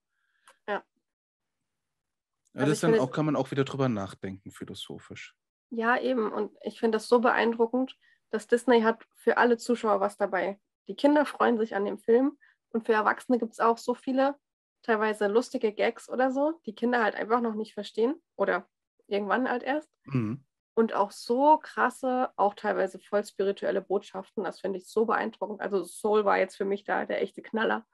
Ja. 2.54 2.60
also 2.60 2.72
das 2.72 2.80
dann 2.80 2.98
auch, 2.98 3.10
kann 3.10 3.26
man 3.26 3.36
auch 3.36 3.50
wieder 3.50 3.64
drüber 3.64 3.88
nachdenken, 3.88 4.50
philosophisch. 4.50 5.34
Ja, 5.70 5.98
eben. 5.98 6.30
Und 6.30 6.56
ich 6.62 6.78
finde 6.78 6.96
das 6.96 7.08
so 7.08 7.20
beeindruckend, 7.20 7.96
dass 8.30 8.46
Disney 8.46 8.82
hat 8.82 9.06
für 9.14 9.38
alle 9.38 9.56
Zuschauer 9.56 10.00
was 10.00 10.16
dabei. 10.16 10.60
Die 10.88 10.96
Kinder 10.96 11.24
freuen 11.24 11.58
sich 11.58 11.74
an 11.74 11.84
dem 11.84 11.98
Film 11.98 12.38
und 12.70 12.84
für 12.84 12.92
Erwachsene 12.92 13.38
gibt 13.38 13.52
es 13.52 13.60
auch 13.60 13.78
so 13.78 13.94
viele, 13.94 14.36
teilweise 14.82 15.28
lustige 15.28 15.72
Gags 15.72 16.08
oder 16.08 16.30
so, 16.30 16.60
die 16.66 16.74
Kinder 16.74 17.02
halt 17.02 17.14
einfach 17.14 17.40
noch 17.40 17.54
nicht 17.54 17.72
verstehen 17.72 18.20
oder 18.36 18.68
irgendwann 19.06 19.48
halt 19.48 19.62
erst. 19.62 19.90
Mhm 20.04 20.44
und 20.74 20.94
auch 20.94 21.10
so 21.10 21.58
krasse, 21.58 22.30
auch 22.36 22.54
teilweise 22.54 22.98
voll 22.98 23.24
spirituelle 23.24 23.82
Botschaften. 23.82 24.44
Das 24.44 24.60
finde 24.60 24.78
ich 24.78 24.88
so 24.88 25.04
beeindruckend. 25.04 25.60
Also 25.60 25.84
Soul 25.84 26.24
war 26.24 26.38
jetzt 26.38 26.56
für 26.56 26.64
mich 26.64 26.84
da 26.84 27.04
der 27.04 27.20
echte 27.20 27.42
Knaller, 27.42 27.86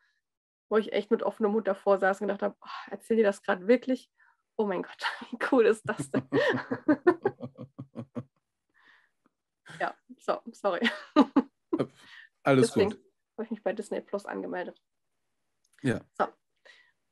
wo 0.69 0.77
ich 0.77 0.93
echt 0.93 1.11
mit 1.11 1.23
offenem 1.23 1.53
Mund 1.53 1.67
davor 1.67 1.99
saß 1.99 2.21
und 2.21 2.29
gedacht 2.29 2.43
habe, 2.43 2.57
oh, 2.61 2.91
erzähl 2.91 3.17
dir 3.17 3.25
das 3.25 3.43
gerade 3.43 3.67
wirklich? 3.67 4.11
Oh 4.61 4.67
mein 4.67 4.83
Gott, 4.83 5.05
wie 5.31 5.39
cool 5.53 5.67
ist 5.67 5.89
das 5.89 6.11
denn? 6.11 6.29
ja, 9.81 9.95
so, 10.19 10.41
sorry. 10.51 10.81
Alles 12.43 12.69
Deswegen 12.69 12.91
gut. 12.91 13.01
habe 13.37 13.45
ich 13.45 13.51
mich 13.53 13.63
bei 13.63 13.73
Disney 13.73 14.01
Plus 14.01 14.27
angemeldet. 14.27 14.83
Ja. 15.83 16.01
So. 16.19 16.27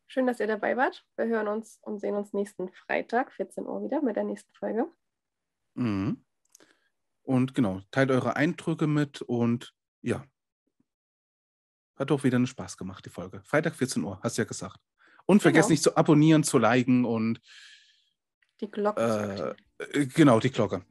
Schön, 0.08 0.26
dass 0.26 0.40
ihr 0.40 0.48
dabei 0.48 0.76
wart. 0.76 1.06
Wir 1.16 1.26
hören 1.26 1.48
uns 1.48 1.78
und 1.82 2.00
sehen 2.00 2.16
uns 2.16 2.32
nächsten 2.32 2.72
Freitag, 2.72 3.32
14 3.32 3.66
Uhr 3.66 3.82
wieder 3.82 4.02
mit 4.02 4.16
der 4.16 4.24
nächsten 4.24 4.52
Folge. 4.54 4.92
Mhm. 5.74 6.24
Und 7.22 7.54
genau, 7.54 7.80
teilt 7.92 8.10
eure 8.10 8.34
Eindrücke 8.34 8.88
mit 8.88 9.22
und 9.22 9.72
ja. 10.02 10.24
Hat 11.96 12.10
doch 12.10 12.24
wieder 12.24 12.36
einen 12.36 12.46
Spaß 12.46 12.76
gemacht, 12.76 13.04
die 13.04 13.10
Folge. 13.10 13.42
Freitag 13.44 13.76
14 13.76 14.02
Uhr, 14.02 14.20
hast 14.22 14.36
du 14.36 14.42
ja 14.42 14.48
gesagt. 14.48 14.80
Und 15.26 15.42
vergesst 15.42 15.68
genau. 15.68 15.72
nicht 15.72 15.82
zu 15.82 15.96
abonnieren, 15.96 16.44
zu 16.44 16.58
liken 16.58 17.04
und 17.04 17.40
die 18.60 18.70
Glocke. 18.70 19.56
Äh, 19.92 20.06
genau, 20.06 20.40
die 20.40 20.50
Glocke. 20.50 20.82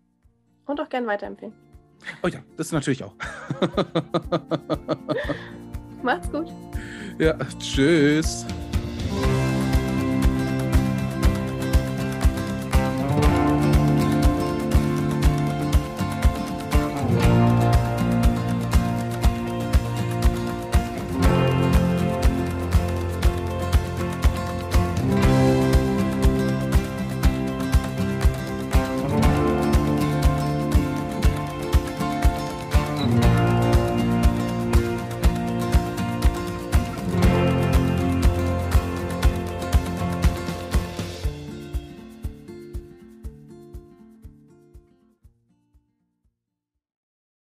Und 0.66 0.80
auch 0.80 0.90
gerne 0.90 1.08
weiterempfehlen. 1.08 1.54
Oh 2.22 2.28
ja, 2.28 2.40
das 2.58 2.72
natürlich 2.72 3.04
auch. 3.04 3.16
Macht's 6.04 6.30
gut. 6.30 6.52
Ja, 7.18 7.38
tschüss. 7.60 8.46